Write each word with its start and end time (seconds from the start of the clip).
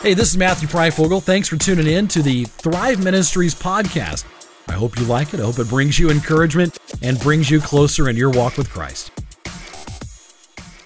Hey, 0.00 0.14
this 0.14 0.30
is 0.30 0.38
Matthew 0.38 0.68
Pryfogle. 0.68 1.20
Thanks 1.20 1.48
for 1.48 1.56
tuning 1.56 1.88
in 1.88 2.06
to 2.08 2.22
the 2.22 2.44
Thrive 2.44 3.02
Ministries 3.02 3.52
podcast. 3.52 4.24
I 4.68 4.74
hope 4.74 4.96
you 4.96 5.04
like 5.06 5.34
it. 5.34 5.40
I 5.40 5.42
hope 5.42 5.58
it 5.58 5.68
brings 5.68 5.98
you 5.98 6.08
encouragement 6.08 6.78
and 7.02 7.18
brings 7.18 7.50
you 7.50 7.60
closer 7.60 8.08
in 8.08 8.16
your 8.16 8.30
walk 8.30 8.56
with 8.56 8.70
Christ. 8.70 9.10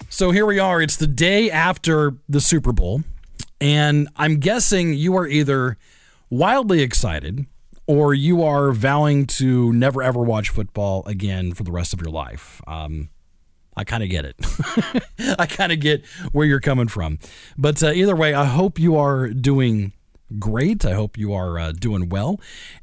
So 0.09 0.31
here 0.31 0.47
we 0.47 0.57
are. 0.57 0.81
It's 0.81 0.95
the 0.95 1.05
day 1.05 1.51
after 1.51 2.15
the 2.27 2.41
Super 2.41 2.71
Bowl, 2.71 3.03
and 3.61 4.09
I'm 4.15 4.39
guessing 4.39 4.95
you 4.95 5.15
are 5.15 5.27
either 5.27 5.77
wildly 6.31 6.81
excited 6.81 7.45
or 7.85 8.15
you 8.15 8.41
are 8.41 8.71
vowing 8.71 9.27
to 9.27 9.71
never 9.73 10.01
ever 10.01 10.23
watch 10.23 10.49
football 10.49 11.03
again 11.05 11.53
for 11.53 11.63
the 11.63 11.71
rest 11.71 11.93
of 11.93 12.01
your 12.01 12.11
life. 12.11 12.61
Um, 12.65 13.09
I 13.75 13.83
kind 13.83 14.03
of 14.03 14.09
get 14.09 14.25
it. 14.25 14.35
I 15.39 15.45
kind 15.45 15.71
of 15.71 15.79
get 15.79 16.05
where 16.31 16.45
you're 16.45 16.59
coming 16.59 16.87
from. 16.87 17.19
But 17.57 17.81
uh, 17.83 17.91
either 17.91 18.15
way, 18.15 18.33
I 18.33 18.45
hope 18.45 18.79
you 18.79 18.97
are 18.97 19.29
doing 19.29 19.93
great. 20.39 20.85
I 20.85 20.93
hope 20.93 21.17
you 21.17 21.33
are 21.33 21.57
uh, 21.59 21.71
doing 21.71 22.09
well. 22.09 22.39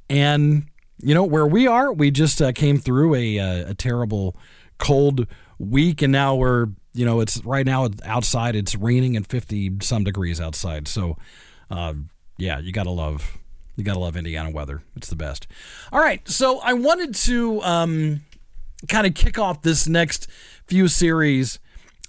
And, 0.08 0.66
you 0.98 1.14
know, 1.14 1.24
where 1.24 1.46
we 1.46 1.66
are, 1.66 1.92
we 1.92 2.10
just 2.10 2.42
uh, 2.42 2.52
came 2.52 2.78
through 2.78 3.14
a, 3.14 3.38
uh, 3.38 3.70
a 3.70 3.74
terrible 3.74 4.36
cold 4.78 5.26
week, 5.58 6.02
and 6.02 6.12
now 6.12 6.34
we're, 6.34 6.68
you 6.92 7.04
know, 7.04 7.20
it's 7.20 7.44
right 7.44 7.66
now 7.66 7.88
outside, 8.04 8.56
it's 8.56 8.74
raining 8.74 9.16
and 9.16 9.26
50 9.26 9.78
some 9.82 10.04
degrees 10.04 10.40
outside. 10.40 10.88
So, 10.88 11.16
uh, 11.70 11.94
yeah, 12.36 12.58
you 12.58 12.72
got 12.72 12.84
to 12.84 12.90
love. 12.90 13.38
You 13.76 13.84
got 13.84 13.94
to 13.94 14.00
love 14.00 14.16
Indiana 14.16 14.50
weather. 14.50 14.82
It's 14.96 15.08
the 15.08 15.16
best. 15.16 15.46
All 15.92 16.00
right. 16.00 16.26
So 16.28 16.58
I 16.60 16.74
wanted 16.74 17.14
to 17.14 17.62
um, 17.62 18.20
kind 18.88 19.06
of 19.06 19.14
kick 19.14 19.38
off 19.38 19.62
this 19.62 19.86
next 19.86 20.28
few 20.66 20.88
series 20.88 21.58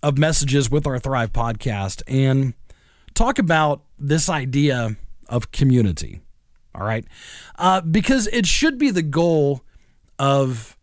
of 0.03 0.17
messages 0.17 0.69
with 0.69 0.87
our 0.87 0.99
Thrive 0.99 1.31
podcast 1.31 2.01
and 2.07 2.53
talk 3.13 3.39
about 3.39 3.83
this 3.99 4.29
idea 4.29 4.95
of 5.27 5.51
community. 5.51 6.21
All 6.73 6.85
right. 6.85 7.05
Uh, 7.57 7.81
because 7.81 8.27
it 8.27 8.45
should 8.45 8.77
be 8.77 8.91
the 8.91 9.01
goal 9.01 9.61
of 10.17 10.77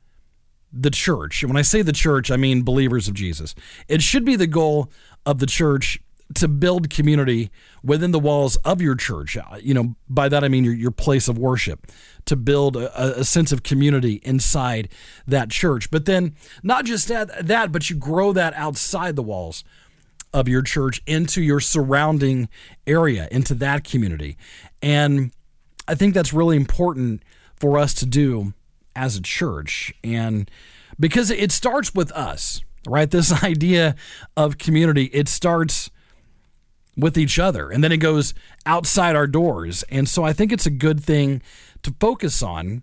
the 0.73 0.91
church. 0.91 1.43
And 1.43 1.51
when 1.51 1.57
I 1.57 1.63
say 1.63 1.83
the 1.83 1.93
church, 1.93 2.31
I 2.31 2.37
mean 2.37 2.63
believers 2.63 3.09
of 3.09 3.15
Jesus. 3.15 3.55
It 3.89 4.03
should 4.03 4.25
be 4.25 4.37
the 4.37 4.47
goal 4.47 4.91
of 5.25 5.39
the 5.39 5.47
church 5.47 6.01
to 6.35 6.49
build 6.49 6.91
community 6.91 7.51
within 7.83 8.11
the 8.11 8.19
walls 8.19 8.57
of 8.57 8.83
your 8.83 8.95
church. 8.95 9.37
Uh, 9.37 9.57
you 9.61 9.73
know, 9.73 9.95
by 10.09 10.29
that 10.29 10.45
I 10.45 10.49
mean 10.49 10.65
your, 10.65 10.75
your 10.75 10.91
place 10.91 11.29
of 11.29 11.39
worship, 11.39 11.87
to 12.27 12.37
build 12.37 12.77
a, 12.77 13.21
a 13.21 13.25
sense 13.25 13.53
of 13.53 13.63
community 13.63 14.21
inside 14.25 14.89
that 15.27 15.51
church. 15.51 15.91
But 15.91 16.05
then 16.05 16.35
not 16.63 16.85
just 16.85 17.09
that, 17.09 17.47
that, 17.47 17.73
but 17.73 17.89
you 17.89 17.97
grow 17.97 18.33
that 18.33 18.53
outside 18.55 19.17
the 19.17 19.23
walls 19.23 19.65
of 20.35 20.47
your 20.49 20.61
church 20.63 21.01
into 21.07 21.41
your 21.43 21.61
surrounding 21.61 22.49
area, 22.87 23.29
into 23.31 23.55
that 23.55 23.85
community. 23.85 24.37
And 24.83 25.33
I 25.87 25.95
think 25.95 26.13
that's 26.13 26.35
really 26.35 26.57
important 26.57 27.23
for 27.57 27.79
us 27.79 27.95
to 27.95 28.07
do 28.07 28.53
as 28.95 29.17
a 29.17 29.23
church. 29.23 29.95
And 30.05 30.51
because 31.01 31.31
it 31.31 31.51
starts 31.53 31.95
with 31.95 32.13
us, 32.13 32.61
right? 32.87 33.11
This 33.11 33.33
idea 33.43 33.97
of 34.37 34.59
community, 34.59 35.05
it 35.05 35.29
starts 35.29 35.91
with 36.99 37.17
each 37.17 37.39
other. 37.39 37.71
And 37.71 37.83
then 37.83 37.93
it 37.93 37.99
goes 37.99 38.35
outside 38.67 39.15
our 39.15 39.27
doors. 39.27 39.85
And 39.85 40.09
so 40.09 40.25
I 40.25 40.33
think 40.33 40.53
it's 40.53 40.67
a 40.67 40.71
good 40.71 41.03
thing 41.03 41.41
to 41.83 41.95
focus 42.01 42.43
on 42.43 42.83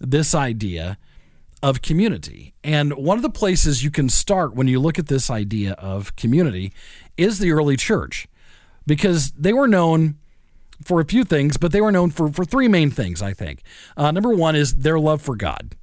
this 0.00 0.34
idea 0.34 0.98
of 1.62 1.80
community. 1.80 2.54
And 2.64 2.92
one 2.94 3.16
of 3.16 3.22
the 3.22 3.30
places 3.30 3.84
you 3.84 3.90
can 3.90 4.08
start 4.08 4.54
when 4.54 4.66
you 4.66 4.80
look 4.80 4.98
at 4.98 5.06
this 5.06 5.30
idea 5.30 5.72
of 5.74 6.16
community 6.16 6.72
is 7.16 7.38
the 7.38 7.52
early 7.52 7.76
church, 7.76 8.26
because 8.84 9.30
they 9.32 9.52
were 9.52 9.68
known 9.68 10.16
for 10.84 11.00
a 11.00 11.04
few 11.04 11.22
things, 11.22 11.56
but 11.56 11.70
they 11.70 11.80
were 11.80 11.92
known 11.92 12.10
for, 12.10 12.28
for 12.32 12.44
three 12.44 12.66
main 12.66 12.90
things, 12.90 13.22
I 13.22 13.32
think. 13.32 13.62
Uh, 13.96 14.10
number 14.10 14.30
one 14.30 14.56
is 14.56 14.74
their 14.74 14.98
love 14.98 15.22
for 15.22 15.36
God. 15.36 15.76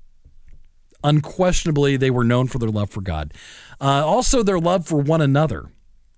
Unquestionably, 1.01 1.95
they 1.95 2.11
were 2.11 2.25
known 2.25 2.47
for 2.47 2.59
their 2.59 2.69
love 2.69 2.89
for 2.89 2.99
God. 2.99 3.33
Uh, 3.79 4.05
also, 4.05 4.43
their 4.43 4.59
love 4.59 4.85
for 4.85 4.97
one 4.97 5.21
another 5.21 5.71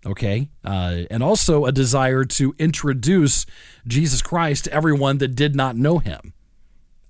okay? 0.05 0.49
Uh, 0.63 1.01
and 1.09 1.21
also 1.21 1.65
a 1.65 1.71
desire 1.71 2.23
to 2.25 2.55
introduce 2.57 3.45
Jesus 3.87 4.21
Christ 4.21 4.65
to 4.65 4.73
everyone 4.73 5.19
that 5.19 5.35
did 5.35 5.55
not 5.55 5.75
know 5.75 5.99
him. 5.99 6.33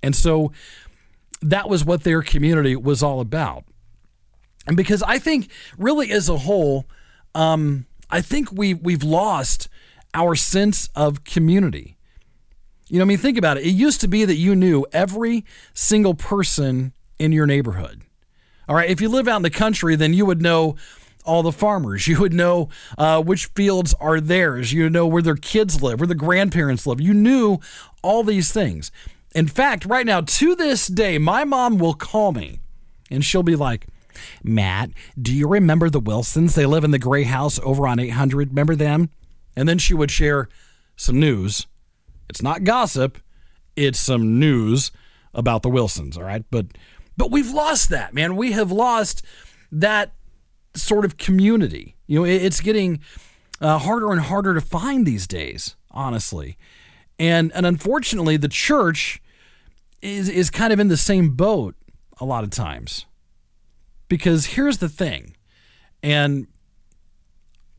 And 0.03 0.16
so 0.16 0.52
that 1.41 1.69
was 1.69 1.85
what 1.85 2.03
their 2.03 2.22
community 2.22 2.75
was 2.75 3.02
all 3.02 3.19
about. 3.19 3.63
And 4.68 4.78
because 4.78 5.02
I 5.03 5.18
think, 5.19 5.50
really, 5.78 6.12
as 6.12 6.29
a 6.29 6.38
whole, 6.38 6.85
um, 7.34 7.88
I 8.09 8.22
think 8.22 8.52
we 8.52 8.74
we've 8.74 9.03
lost 9.03 9.68
our 10.13 10.35
sense 10.35 10.90
of 10.96 11.23
community. 11.23 11.97
You 12.88 12.97
know, 12.97 13.06
I 13.06 13.08
mean, 13.08 13.18
think 13.18 13.38
about 13.38 13.58
it. 13.58 13.66
It 13.66 13.72
used 13.72 14.02
to 14.02 14.08
be 14.08 14.25
that 14.25 14.35
you 14.35 14.56
knew 14.56 14.85
every 14.91 15.46
single 15.73 16.13
person 16.13 16.94
in 17.18 17.31
your 17.31 17.47
neighborhood. 17.47 18.02
All 18.68 18.75
right, 18.75 18.90
if 18.90 19.02
you 19.02 19.09
live 19.09 19.28
out 19.28 19.38
in 19.38 19.44
the 19.44 19.50
country, 19.50 19.96
then 19.96 20.13
you 20.13 20.25
would 20.25 20.41
know 20.41 20.75
all 21.25 21.43
the 21.43 21.51
farmers. 21.51 22.07
You 22.11 22.19
would 22.19 22.33
know 22.33 22.69
uh, 22.97 23.21
which 23.21 23.45
fields 23.47 23.93
are 23.95 24.19
theirs. 24.19 24.73
You 24.73 24.89
know 24.89 25.07
where 25.07 25.21
their 25.21 25.35
kids 25.35 25.81
live, 25.81 25.99
where 25.99 26.07
the 26.07 26.15
grandparents 26.15 26.85
live. 26.85 26.99
You 26.99 27.13
knew 27.13 27.59
all 28.01 28.23
these 28.23 28.51
things. 28.51 28.91
In 29.33 29.47
fact, 29.47 29.85
right 29.85 30.05
now, 30.05 30.21
to 30.21 30.55
this 30.55 30.87
day, 30.87 31.17
my 31.17 31.45
mom 31.45 31.77
will 31.77 31.93
call 31.93 32.33
me 32.33 32.59
and 33.09 33.23
she'll 33.23 33.43
be 33.43 33.55
like, 33.55 33.87
Matt, 34.43 34.91
do 35.19 35.33
you 35.33 35.47
remember 35.47 35.89
the 35.89 35.99
Wilsons? 35.99 36.55
They 36.55 36.65
live 36.65 36.83
in 36.83 36.91
the 36.91 36.99
gray 36.99 37.23
house 37.23 37.59
over 37.63 37.87
on 37.87 37.99
800. 37.99 38.49
Remember 38.49 38.75
them? 38.75 39.09
And 39.55 39.69
then 39.69 39.77
she 39.77 39.93
would 39.93 40.11
share 40.11 40.49
some 40.95 41.19
news. 41.19 41.67
It's 42.29 42.41
not 42.41 42.63
gossip, 42.63 43.17
it's 43.75 43.99
some 43.99 44.39
news 44.39 44.91
about 45.33 45.63
the 45.63 45.69
Wilsons, 45.69 46.17
all 46.17 46.23
right? 46.23 46.43
But 46.51 46.67
but 47.17 47.31
we've 47.31 47.51
lost 47.51 47.89
that, 47.89 48.13
man. 48.13 48.35
We 48.35 48.53
have 48.53 48.71
lost 48.71 49.23
that 49.71 50.13
sort 50.75 51.05
of 51.05 51.17
community. 51.17 51.95
You 52.07 52.19
know, 52.19 52.25
it's 52.25 52.61
getting 52.61 52.99
uh, 53.59 53.77
harder 53.77 54.11
and 54.11 54.21
harder 54.21 54.53
to 54.53 54.61
find 54.61 55.05
these 55.05 55.27
days, 55.27 55.75
honestly. 55.91 56.57
And 57.19 57.51
and 57.53 57.65
unfortunately, 57.65 58.37
the 58.37 58.47
church 58.47 59.21
is 60.01 60.27
is 60.27 60.49
kind 60.49 60.73
of 60.73 60.79
in 60.79 60.87
the 60.87 60.97
same 60.97 61.35
boat 61.35 61.75
a 62.19 62.25
lot 62.25 62.43
of 62.43 62.49
times. 62.49 63.05
Because 64.07 64.47
here's 64.47 64.79
the 64.79 64.89
thing, 64.89 65.37
and 66.03 66.47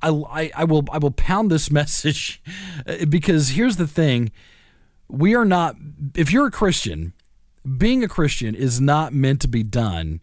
I, 0.00 0.08
I, 0.08 0.50
I 0.54 0.64
will 0.64 0.84
I 0.90 0.98
will 0.98 1.10
pound 1.10 1.50
this 1.50 1.70
message 1.80 2.42
because 3.08 3.50
here's 3.50 3.76
the 3.76 3.86
thing, 3.86 4.30
we 5.08 5.34
are 5.34 5.44
not. 5.44 5.76
If 6.14 6.32
you're 6.32 6.46
a 6.46 6.52
Christian, 6.52 7.12
being 7.76 8.04
a 8.04 8.08
Christian 8.08 8.54
is 8.54 8.80
not 8.80 9.12
meant 9.12 9.40
to 9.42 9.48
be 9.48 9.62
done 9.62 10.22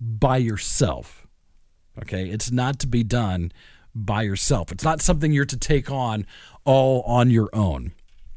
by 0.00 0.36
yourself 0.36 1.23
Okay. 2.00 2.28
It's 2.28 2.50
not 2.50 2.78
to 2.80 2.86
be 2.86 3.02
done 3.02 3.52
by 3.94 4.22
yourself, 4.22 4.72
it's 4.72 4.82
not 4.82 5.00
something 5.00 5.32
you're 5.32 5.44
to 5.44 5.56
take 5.56 5.90
on 5.90 6.26
all 6.64 7.02
on 7.02 7.30
your 7.30 7.48
own. 7.52 7.92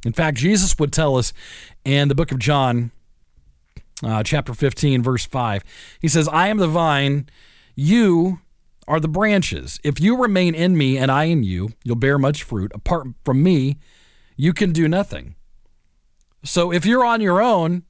In 0.05 0.13
fact, 0.13 0.37
Jesus 0.37 0.77
would 0.77 0.93
tell 0.93 1.17
us 1.17 1.33
in 1.83 2.07
the 2.07 2.15
book 2.15 2.31
of 2.31 2.37
John, 2.37 2.91
uh, 4.03 4.21
chapter 4.21 4.53
15, 4.53 5.01
verse 5.01 5.25
5, 5.25 5.63
he 5.99 6.07
says, 6.07 6.27
I 6.27 6.49
am 6.49 6.57
the 6.57 6.67
vine, 6.67 7.27
you 7.75 8.39
are 8.87 8.99
the 8.99 9.07
branches. 9.07 9.79
If 9.83 9.99
you 9.99 10.15
remain 10.15 10.53
in 10.55 10.77
me 10.77 10.97
and 10.97 11.11
I 11.11 11.25
in 11.25 11.43
you, 11.43 11.71
you'll 11.83 11.95
bear 11.95 12.17
much 12.17 12.43
fruit. 12.43 12.71
Apart 12.75 13.07
from 13.25 13.41
me, 13.41 13.77
you 14.35 14.53
can 14.53 14.71
do 14.71 14.87
nothing. 14.87 15.35
So 16.43 16.71
if 16.71 16.85
you're 16.85 17.03
on 17.03 17.19
your 17.19 17.41
own, 17.41 17.83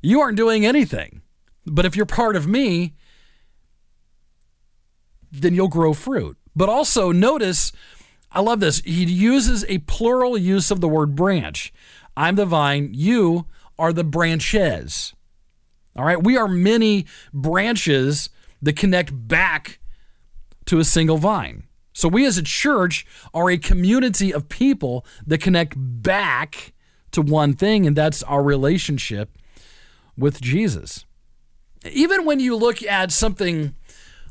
you 0.00 0.20
aren't 0.20 0.36
doing 0.36 0.64
anything. 0.64 1.22
But 1.66 1.84
if 1.84 1.96
you're 1.96 2.06
part 2.06 2.36
of 2.36 2.46
me, 2.46 2.94
then 5.30 5.54
you'll 5.54 5.68
grow 5.68 5.92
fruit. 5.92 6.36
But 6.54 6.68
also 6.68 7.12
notice, 7.12 7.72
I 8.32 8.40
love 8.40 8.60
this. 8.60 8.80
He 8.80 9.04
uses 9.04 9.64
a 9.68 9.78
plural 9.78 10.36
use 10.36 10.70
of 10.70 10.80
the 10.80 10.88
word 10.88 11.14
branch. 11.14 11.72
I'm 12.16 12.36
the 12.36 12.46
vine, 12.46 12.90
you 12.92 13.46
are 13.78 13.92
the 13.92 14.04
branches. 14.04 15.14
All 15.96 16.04
right, 16.04 16.22
we 16.22 16.36
are 16.36 16.48
many 16.48 17.06
branches 17.32 18.30
that 18.62 18.76
connect 18.76 19.10
back 19.28 19.78
to 20.66 20.78
a 20.78 20.84
single 20.84 21.18
vine. 21.18 21.64
So 21.92 22.08
we 22.08 22.24
as 22.26 22.38
a 22.38 22.42
church 22.42 23.04
are 23.34 23.50
a 23.50 23.58
community 23.58 24.32
of 24.32 24.48
people 24.48 25.04
that 25.26 25.40
connect 25.40 25.74
back 25.76 26.72
to 27.12 27.22
one 27.22 27.54
thing, 27.54 27.86
and 27.86 27.96
that's 27.96 28.22
our 28.22 28.42
relationship 28.42 29.36
with 30.16 30.40
Jesus. 30.40 31.04
Even 31.90 32.24
when 32.24 32.38
you 32.38 32.56
look 32.56 32.82
at 32.82 33.10
something 33.10 33.74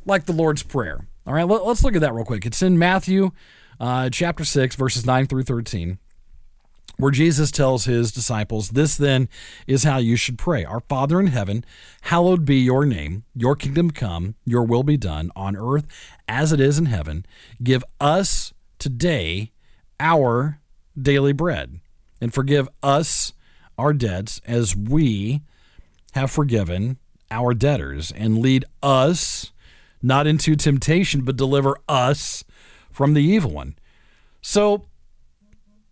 like 0.10 0.26
the 0.26 0.34
Lord's 0.34 0.64
Prayer. 0.64 1.08
All 1.26 1.34
right, 1.34 1.48
let, 1.48 1.62
us 1.62 1.84
look 1.84 1.96
at 1.96 2.02
that 2.02 2.14
real 2.14 2.26
quick. 2.26 2.46
It's 2.46 2.62
in 2.62 2.80
Matthew 2.80 3.32
uh, 3.80 4.10
chapter 4.10 4.44
6, 4.44 4.76
verses 4.76 5.06
9 5.06 5.28
through 5.28 5.44
13, 5.44 6.00
where 6.98 7.12
Jesus 7.12 7.52
tells 7.52 7.86
his 7.86 8.12
disciples, 8.12 8.70
This 8.70 8.98
then 8.98 9.30
is 9.68 9.84
how 9.84 10.00
you 10.00 10.16
should 10.16 10.40
pray 10.40 10.66
Our 10.66 10.80
Father 10.80 11.20
in 11.20 11.28
heaven, 11.28 11.64
hallowed 12.02 12.44
be 12.44 12.58
your 12.58 12.86
name, 12.86 13.24
your 13.36 13.56
kingdom 13.56 13.92
come, 13.92 14.34
your 14.44 14.64
will 14.64 14.84
be 14.84 14.98
done 14.98 15.32
on 15.36 15.56
earth 15.56 15.86
as 16.28 16.52
it 16.52 16.60
is 16.60 16.80
in 16.80 16.88
heaven. 16.88 17.26
Give 17.62 17.84
us 18.02 18.54
today 18.80 19.52
our 20.00 20.60
daily 21.00 21.34
bread 21.34 21.80
and 22.20 22.34
forgive 22.34 22.68
us 22.82 23.34
our 23.78 23.94
debts 23.94 24.42
as 24.46 24.76
we 24.76 25.42
have 26.14 26.32
forgiven 26.32 26.98
our 27.30 27.54
debtors 27.54 28.12
and 28.12 28.40
lead 28.40 28.66
us 28.82 29.52
not 30.02 30.28
into 30.28 30.56
temptation 30.56 31.22
but 31.22 31.36
deliver 31.36 31.78
us 31.88 32.44
from 32.92 33.14
the 33.14 33.24
evil 33.24 33.52
one. 33.52 33.76
So 34.42 34.86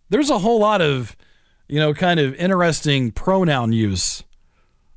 there's 0.08 0.30
a 0.30 0.38
whole 0.38 0.60
lot 0.60 0.80
of, 0.80 1.16
you 1.68 1.78
know, 1.78 1.94
kind 1.94 2.18
of 2.18 2.34
interesting 2.34 3.10
pronoun 3.12 3.72
use 3.72 4.24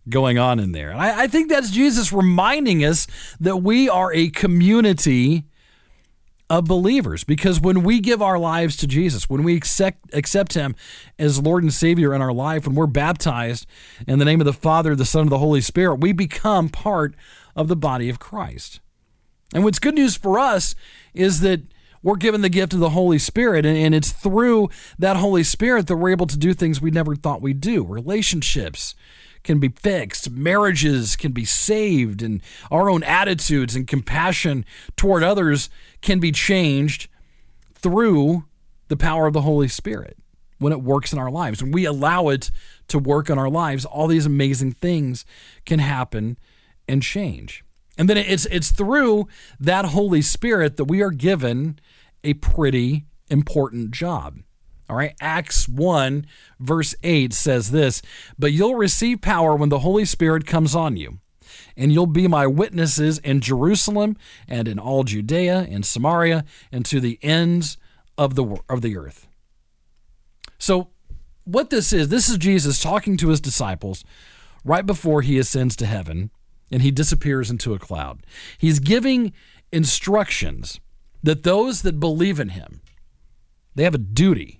going 0.09 0.37
on 0.37 0.59
in 0.59 0.71
there. 0.71 0.89
And 0.89 0.99
I, 0.99 1.23
I 1.23 1.27
think 1.27 1.49
that's 1.49 1.71
Jesus 1.71 2.11
reminding 2.11 2.83
us 2.83 3.07
that 3.39 3.57
we 3.57 3.89
are 3.89 4.13
a 4.13 4.29
community 4.29 5.45
of 6.49 6.65
believers 6.65 7.23
because 7.23 7.61
when 7.61 7.81
we 7.81 8.01
give 8.01 8.21
our 8.21 8.37
lives 8.37 8.75
to 8.77 8.87
Jesus, 8.87 9.29
when 9.29 9.43
we 9.43 9.55
accept, 9.55 10.13
accept 10.13 10.53
Him 10.53 10.75
as 11.17 11.41
Lord 11.41 11.63
and 11.63 11.73
Savior 11.73 12.13
in 12.13 12.21
our 12.21 12.33
life, 12.33 12.67
when 12.67 12.75
we're 12.75 12.87
baptized 12.87 13.65
in 14.05 14.19
the 14.19 14.25
name 14.25 14.41
of 14.41 14.45
the 14.45 14.53
Father, 14.53 14.95
the 14.95 15.05
Son, 15.05 15.23
and 15.23 15.31
the 15.31 15.37
Holy 15.37 15.61
Spirit, 15.61 16.01
we 16.01 16.11
become 16.11 16.67
part 16.67 17.15
of 17.55 17.69
the 17.69 17.75
body 17.75 18.09
of 18.09 18.19
Christ. 18.19 18.81
And 19.53 19.63
what's 19.63 19.79
good 19.79 19.95
news 19.95 20.15
for 20.15 20.39
us 20.39 20.75
is 21.13 21.41
that 21.41 21.61
we're 22.03 22.15
given 22.15 22.41
the 22.41 22.49
gift 22.49 22.73
of 22.73 22.79
the 22.79 22.91
Holy 22.91 23.19
Spirit, 23.19 23.65
and, 23.65 23.77
and 23.77 23.93
it's 23.93 24.11
through 24.11 24.69
that 24.97 25.17
Holy 25.17 25.43
Spirit 25.43 25.87
that 25.87 25.97
we're 25.97 26.09
able 26.11 26.27
to 26.27 26.37
do 26.37 26.53
things 26.53 26.81
we 26.81 26.91
never 26.91 27.15
thought 27.15 27.41
we'd 27.41 27.61
do. 27.61 27.83
Relationships 27.85 28.95
can 29.43 29.59
be 29.59 29.69
fixed, 29.69 30.29
marriages 30.29 31.15
can 31.15 31.31
be 31.31 31.45
saved, 31.45 32.21
and 32.21 32.41
our 32.69 32.89
own 32.89 33.03
attitudes 33.03 33.75
and 33.75 33.87
compassion 33.87 34.65
toward 34.95 35.23
others 35.23 35.69
can 36.01 36.19
be 36.19 36.31
changed 36.31 37.07
through 37.73 38.45
the 38.87 38.97
power 38.97 39.27
of 39.27 39.33
the 39.33 39.41
Holy 39.41 39.67
Spirit 39.67 40.17
when 40.59 40.73
it 40.73 40.81
works 40.81 41.11
in 41.11 41.19
our 41.19 41.31
lives. 41.31 41.61
When 41.61 41.71
we 41.71 41.85
allow 41.85 42.29
it 42.29 42.51
to 42.87 42.99
work 42.99 43.29
in 43.29 43.39
our 43.39 43.49
lives, 43.49 43.85
all 43.85 44.07
these 44.07 44.25
amazing 44.27 44.73
things 44.73 45.25
can 45.65 45.79
happen 45.79 46.37
and 46.87 47.01
change. 47.01 47.63
And 47.97 48.09
then 48.09 48.17
it's 48.17 48.45
it's 48.47 48.71
through 48.71 49.27
that 49.59 49.85
Holy 49.85 50.21
Spirit 50.21 50.77
that 50.77 50.85
we 50.85 51.01
are 51.01 51.11
given 51.11 51.79
a 52.23 52.33
pretty 52.35 53.05
important 53.29 53.91
job. 53.91 54.39
All 54.89 54.97
right, 54.97 55.15
Acts 55.21 55.69
1, 55.69 56.25
verse 56.59 56.93
8 57.01 57.33
says 57.33 57.71
this 57.71 58.01
But 58.37 58.51
you'll 58.51 58.75
receive 58.75 59.21
power 59.21 59.55
when 59.55 59.69
the 59.69 59.79
Holy 59.79 60.03
Spirit 60.03 60.45
comes 60.45 60.75
on 60.75 60.97
you, 60.97 61.19
and 61.77 61.93
you'll 61.93 62.07
be 62.07 62.27
my 62.27 62.45
witnesses 62.45 63.17
in 63.19 63.39
Jerusalem 63.39 64.17
and 64.49 64.67
in 64.67 64.77
all 64.79 65.03
Judea 65.05 65.67
and 65.69 65.85
Samaria 65.85 66.43
and 66.73 66.85
to 66.85 66.99
the 66.99 67.19
ends 67.21 67.77
of 68.17 68.35
the, 68.35 68.57
of 68.67 68.81
the 68.81 68.97
earth. 68.97 69.27
So, 70.57 70.89
what 71.45 71.69
this 71.69 71.93
is, 71.93 72.09
this 72.09 72.27
is 72.27 72.37
Jesus 72.37 72.81
talking 72.81 73.15
to 73.17 73.29
his 73.29 73.39
disciples 73.39 74.03
right 74.65 74.85
before 74.85 75.21
he 75.21 75.39
ascends 75.39 75.75
to 75.77 75.85
heaven 75.85 76.31
and 76.71 76.81
he 76.81 76.91
disappears 76.91 77.51
into 77.51 77.73
a 77.73 77.79
cloud. 77.79 78.25
He's 78.57 78.79
giving 78.79 79.33
instructions 79.71 80.79
that 81.23 81.43
those 81.43 81.81
that 81.81 81.99
believe 81.99 82.39
in 82.39 82.49
him, 82.49 82.81
they 83.75 83.83
have 83.83 83.95
a 83.95 83.99
duty. 83.99 84.59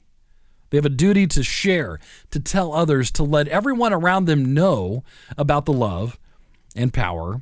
They 0.69 0.77
have 0.77 0.85
a 0.85 0.89
duty 0.89 1.27
to 1.27 1.43
share, 1.43 1.99
to 2.31 2.39
tell 2.39 2.73
others, 2.73 3.11
to 3.11 3.23
let 3.23 3.47
everyone 3.49 3.91
around 3.91 4.25
them 4.25 4.53
know 4.53 5.03
about 5.37 5.65
the 5.65 5.73
love 5.73 6.17
and 6.75 6.93
power 6.93 7.41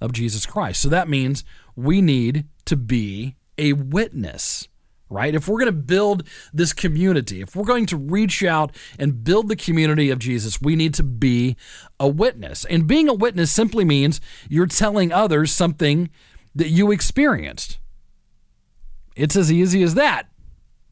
of 0.00 0.12
Jesus 0.12 0.46
Christ. 0.46 0.80
So 0.80 0.88
that 0.88 1.08
means 1.08 1.44
we 1.74 2.00
need 2.00 2.46
to 2.66 2.76
be 2.76 3.34
a 3.58 3.72
witness, 3.72 4.68
right? 5.14 5.34
If 5.34 5.46
we're 5.46 5.60
going 5.60 5.66
to 5.66 5.72
build 5.72 6.28
this 6.52 6.72
community, 6.72 7.40
if 7.40 7.54
we're 7.54 7.64
going 7.64 7.86
to 7.86 7.96
reach 7.96 8.42
out 8.42 8.74
and 8.98 9.22
build 9.22 9.48
the 9.48 9.56
community 9.56 10.10
of 10.10 10.18
Jesus, 10.18 10.60
we 10.60 10.74
need 10.74 10.92
to 10.94 11.04
be 11.04 11.56
a 12.00 12.08
witness. 12.08 12.64
And 12.64 12.88
being 12.88 13.08
a 13.08 13.14
witness 13.14 13.52
simply 13.52 13.84
means 13.84 14.20
you're 14.48 14.66
telling 14.66 15.12
others 15.12 15.52
something 15.52 16.10
that 16.54 16.68
you 16.68 16.90
experienced. 16.90 17.78
It's 19.14 19.36
as 19.36 19.52
easy 19.52 19.82
as 19.84 19.94
that. 19.94 20.28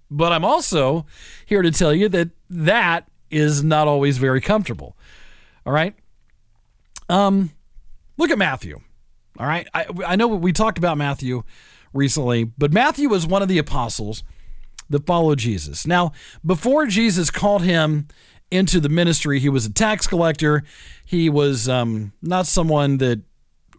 But 0.08 0.32
I'm 0.32 0.44
also 0.44 1.04
here 1.44 1.62
to 1.62 1.70
tell 1.70 1.92
you 1.92 2.08
that 2.10 2.30
that 2.48 3.08
is 3.30 3.64
not 3.64 3.88
always 3.88 4.18
very 4.18 4.40
comfortable. 4.40 4.96
All 5.66 5.72
right. 5.72 5.94
Um, 7.08 7.50
look 8.18 8.30
at 8.30 8.38
Matthew. 8.38 8.80
All 9.38 9.46
right. 9.46 9.66
I, 9.74 9.86
I 10.06 10.16
know 10.16 10.28
we 10.28 10.52
talked 10.52 10.78
about 10.78 10.96
Matthew 10.96 11.42
recently, 11.92 12.44
but 12.44 12.72
Matthew 12.72 13.08
was 13.08 13.26
one 13.26 13.42
of 13.42 13.48
the 13.48 13.58
apostles 13.58 14.22
that 14.90 15.06
followed 15.06 15.38
Jesus. 15.38 15.86
Now, 15.86 16.12
before 16.44 16.86
Jesus 16.86 17.30
called 17.30 17.62
him 17.62 18.08
into 18.50 18.80
the 18.80 18.88
ministry, 18.88 19.40
he 19.40 19.48
was 19.48 19.66
a 19.66 19.72
tax 19.72 20.06
collector. 20.06 20.62
He 21.04 21.28
was 21.28 21.68
um, 21.68 22.12
not 22.22 22.46
someone 22.46 22.98
that 22.98 23.22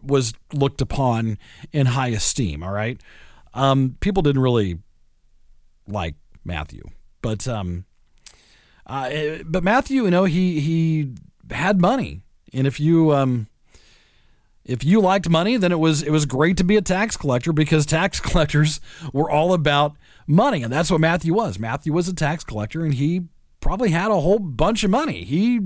was 0.02 0.34
looked 0.52 0.80
upon 0.80 1.38
in 1.72 1.86
high 1.86 2.08
esteem. 2.08 2.62
All 2.62 2.72
right. 2.72 3.00
Um, 3.54 3.96
people 4.00 4.22
didn't 4.22 4.42
really 4.42 4.78
like 5.86 6.16
Matthew, 6.44 6.82
but 7.22 7.46
um, 7.46 7.84
uh, 8.86 9.08
eh, 9.10 9.42
but 9.46 9.62
Matthew, 9.62 10.04
you 10.04 10.10
know, 10.10 10.24
he 10.24 10.60
he 10.60 11.14
had 11.50 11.80
money, 11.80 12.22
and 12.52 12.66
if 12.66 12.80
you 12.80 13.14
um, 13.14 13.46
if 14.64 14.82
you 14.82 15.00
liked 15.00 15.28
money, 15.28 15.56
then 15.56 15.72
it 15.72 15.78
was 15.78 16.02
it 16.02 16.10
was 16.10 16.26
great 16.26 16.56
to 16.56 16.64
be 16.64 16.76
a 16.76 16.82
tax 16.82 17.16
collector 17.16 17.52
because 17.52 17.86
tax 17.86 18.20
collectors 18.20 18.80
were 19.12 19.30
all 19.30 19.52
about 19.52 19.96
money, 20.26 20.62
and 20.62 20.72
that's 20.72 20.90
what 20.90 21.00
Matthew 21.00 21.34
was. 21.34 21.58
Matthew 21.58 21.92
was 21.92 22.08
a 22.08 22.14
tax 22.14 22.44
collector, 22.44 22.84
and 22.84 22.94
he 22.94 23.28
probably 23.60 23.90
had 23.90 24.10
a 24.10 24.20
whole 24.20 24.38
bunch 24.38 24.84
of 24.84 24.90
money. 24.90 25.24
He 25.24 25.60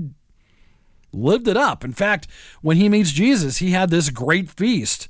lived 1.11 1.47
it 1.47 1.57
up. 1.57 1.83
In 1.83 1.93
fact, 1.93 2.27
when 2.61 2.77
he 2.77 2.89
meets 2.89 3.11
Jesus, 3.11 3.57
he 3.57 3.71
had 3.71 3.89
this 3.89 4.09
great 4.09 4.49
feast 4.49 5.07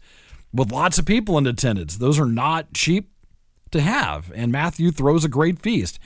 with 0.53 0.71
lots 0.71 0.97
of 0.97 1.05
people 1.05 1.37
in 1.37 1.45
attendance. 1.45 1.97
Those 1.97 2.19
are 2.19 2.25
not 2.25 2.73
cheap 2.73 3.11
to 3.71 3.81
have. 3.81 4.31
And 4.33 4.51
Matthew 4.51 4.91
throws 4.91 5.23
a 5.23 5.29
great 5.29 5.59
feast. 5.59 5.99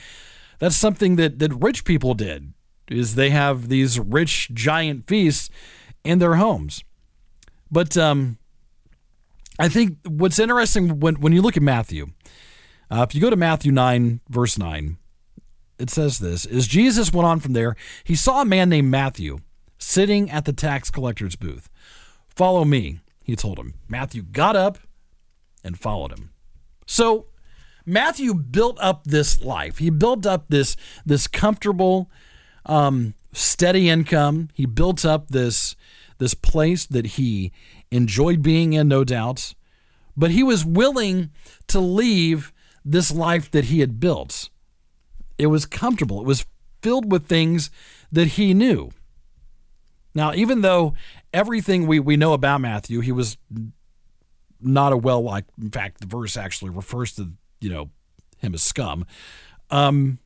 That's 0.60 0.76
something 0.76 1.16
that, 1.18 1.40
that 1.40 1.54
rich 1.54 1.86
people 1.86 2.14
did 2.14 2.54
is 2.90 3.16
they 3.16 3.30
have 3.30 3.70
these 3.70 4.00
rich 4.00 4.50
giant 4.54 5.08
feasts 5.08 5.50
in 6.04 6.20
their 6.20 6.36
homes. 6.36 6.84
But 7.74 7.98
um, 7.98 8.38
I 9.58 9.68
think 9.68 9.98
what's 10.06 10.38
interesting 10.38 11.00
when, 11.00 11.16
when 11.16 11.34
you 11.34 11.42
look 11.42 11.58
at 11.58 11.64
Matthew, 11.64 12.12
uh, 12.92 13.04
if 13.10 13.16
you 13.16 13.20
go 13.20 13.31
to 13.31 13.36
Matthew 13.36 13.72
9, 13.72 14.22
verse 14.30 14.60
9, 14.60 14.98
it 15.80 15.89
says 15.89 16.20
this 16.20 16.46
As 16.46 16.68
Jesus 16.68 17.12
went 17.12 17.25
on 17.25 17.39
from 17.39 17.53
there, 17.53 17.75
he 18.03 18.13
saw 18.13 18.42
a 18.42 18.46
man 18.46 18.70
named 18.70 18.92
Matthew 18.92 19.39
sitting 19.80 20.30
at 20.30 20.46
the 20.46 20.53
tax 20.53 20.92
collector's 20.92 21.36
booth. 21.36 21.68
Follow 22.30 22.63
me, 22.63 23.00
he 23.24 23.36
told 23.36 23.58
him. 23.58 23.74
Matthew 23.89 24.22
got 24.22 24.56
up 24.56 24.77
and 25.63 25.80
followed 25.80 26.12
him. 26.12 26.32
So 26.86 27.25
Matthew 27.88 28.36
built 28.36 28.77
up 28.80 29.06
this 29.06 29.42
life. 29.42 29.80
He 29.80 29.89
built 29.89 30.27
up 30.27 30.46
this 30.50 30.75
this 31.08 31.25
comfortable, 31.25 32.12
um, 32.68 33.15
steady 33.32 33.89
income. 33.89 34.50
He 34.53 34.68
built 34.68 35.03
up 35.03 35.30
this 35.30 35.75
this 36.24 36.34
place 36.34 36.86
that 36.86 37.06
he 37.06 37.51
enjoyed 37.92 38.42
being 38.42 38.72
in, 38.72 38.88
no 38.88 39.03
doubt. 39.03 39.53
But 40.15 40.32
he 40.32 40.42
was 40.42 40.63
willing 40.63 41.32
to 41.68 41.82
leave 41.82 42.53
this 42.86 43.12
life 43.12 43.51
that 43.51 43.65
he 43.65 43.82
had 43.82 44.00
built. 44.00 44.50
It 45.38 45.48
was 45.48 45.65
comfortable. 45.65 46.22
It 46.22 46.25
was 46.25 46.46
filled 46.82 47.12
with 47.12 47.27
things 47.27 47.70
that 48.10 48.27
he 48.27 48.53
knew. 48.53 48.92
Now, 50.15 50.34
even 50.34 50.62
though 50.62 50.94
everything 51.34 51.88
we, 51.88 52.00
we 52.00 52.15
know 52.15 52.32
about 52.32 52.62
Matthew, 52.62 53.01
he 53.01 53.12
was 53.12 53.38
not 54.62 54.94
a 54.94 54.98
well 54.98 55.22
liked. 55.22 55.50
In 55.60 55.72
fact, 55.72 56.00
the 56.00 56.08
verse 56.08 56.38
actually 56.38 56.72
refers 56.72 57.13
to 57.15 57.32
you 57.60 57.70
know 57.70 57.89
him 58.38 58.53
as 58.53 58.63
scum. 58.63 59.06
Um, 59.70 60.20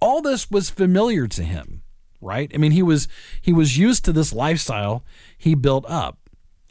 all 0.00 0.22
this 0.22 0.50
was 0.50 0.70
familiar 0.70 1.26
to 1.26 1.42
him, 1.42 1.82
right? 2.20 2.50
I 2.54 2.58
mean, 2.58 2.72
he 2.72 2.82
was 2.82 3.08
he 3.40 3.52
was 3.52 3.78
used 3.78 4.04
to 4.04 4.12
this 4.12 4.32
lifestyle 4.32 5.04
he 5.36 5.54
built 5.54 5.84
up, 5.88 6.18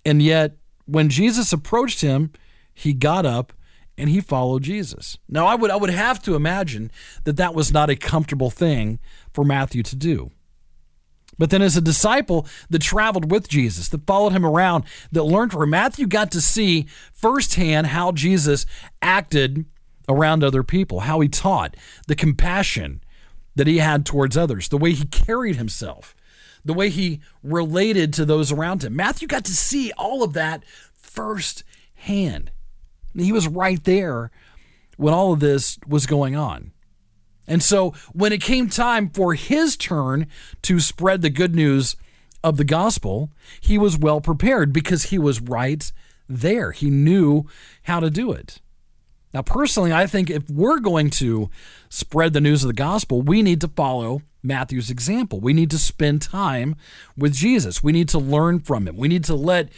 and 0.06 0.22
yet 0.22 0.58
when 0.86 1.10
Jesus 1.10 1.52
approached 1.52 2.02
him, 2.02 2.32
he 2.74 2.94
got 2.94 3.26
up 3.26 3.54
and 3.98 4.10
he 4.10 4.20
followed 4.20 4.64
Jesus. 4.64 5.18
Now, 5.30 5.48
I 5.48 5.56
would 5.56 5.72
I 5.72 5.76
would 5.76 5.90
have 5.90 6.22
to 6.24 6.36
imagine 6.36 6.92
that 7.24 7.38
that 7.38 7.56
was 7.56 7.72
not 7.72 7.90
a 7.90 7.96
comfortable 7.96 8.50
thing 8.50 9.00
for 9.34 9.44
Matthew 9.44 9.84
to 9.84 9.96
do. 9.96 10.32
But 11.38 11.50
then, 11.50 11.62
as 11.62 11.76
a 11.76 11.82
disciple 11.82 12.48
that 12.70 12.82
traveled 12.82 13.32
with 13.32 13.50
Jesus, 13.50 13.90
that 13.90 14.08
followed 14.08 14.32
him 14.32 14.46
around, 14.46 14.86
that 15.12 15.24
learned 15.24 15.52
from 15.52 15.64
him, 15.64 15.70
Matthew 15.72 16.08
got 16.08 16.32
to 16.32 16.42
see 16.42 16.88
firsthand 17.14 17.88
how 17.88 18.12
Jesus 18.12 18.66
acted 19.02 19.66
around 20.08 20.44
other 20.44 20.64
people, 20.64 21.02
how 21.02 21.20
he 21.20 21.28
taught, 21.28 21.76
the 22.08 22.16
compassion 22.16 23.02
that 23.56 23.68
he 23.68 23.78
had 23.80 24.06
towards 24.06 24.38
others, 24.38 24.70
the 24.70 24.78
way 24.78 24.92
he 24.92 25.06
carried 25.06 25.56
himself, 25.56 26.16
the 26.64 26.74
way 26.74 26.90
he 26.90 27.22
related 27.44 28.14
to 28.14 28.26
those 28.26 28.52
around 28.52 28.84
him. 28.84 28.96
Matthew 28.96 29.28
got 29.28 29.46
to 29.46 29.54
see 29.54 29.92
all 29.98 30.24
of 30.24 30.34
that 30.34 30.64
firsthand. 30.94 32.52
He 33.16 33.32
was 33.32 33.48
right 33.48 33.84
there 33.84 34.32
when 34.98 35.14
all 35.14 35.34
of 35.34 35.40
this 35.40 35.80
was 35.88 36.06
going 36.06 36.36
on. 36.36 36.72
And 37.48 37.62
so 37.62 37.92
when 38.12 38.34
it 38.34 38.42
came 38.42 38.70
time 38.70 39.10
for 39.10 39.36
his 39.36 39.78
turn 39.78 40.28
to 40.64 40.80
spread 40.80 41.22
the 41.22 41.30
good 41.30 41.56
news 41.56 41.96
of 42.44 42.58
the 42.58 42.64
gospel, 42.64 43.32
he 43.62 43.78
was 43.78 43.98
well 43.98 44.20
prepared 44.20 44.74
because 44.74 45.06
he 45.06 45.20
was 45.20 45.42
right 45.42 45.92
there. 46.28 46.72
He 46.72 46.90
knew 46.90 47.46
how 47.84 48.00
to 48.00 48.10
do 48.10 48.32
it. 48.32 48.62
Now, 49.36 49.42
personally, 49.42 49.92
I 49.92 50.08
think 50.08 50.30
if 50.30 50.50
we're 50.50 50.80
going 50.80 51.10
to 51.10 51.50
spread 51.90 52.32
the 52.32 52.40
news 52.40 52.64
of 52.64 52.70
the 52.70 52.74
gospel, 52.74 53.22
we 53.22 53.42
need 53.42 53.60
to 53.60 53.68
follow 53.68 54.22
Matthew's 54.42 54.90
example. 54.90 55.42
We 55.42 55.52
need 55.52 55.70
to 55.72 55.78
spend 55.78 56.22
time 56.22 56.78
with 57.18 57.34
Jesus. 57.34 57.84
We 57.84 57.92
need 57.92 58.08
to 58.10 58.18
learn 58.18 58.62
from 58.62 58.88
him. 58.88 58.96
We 58.96 59.10
need 59.10 59.26
to 59.26 59.36
let 59.36 59.74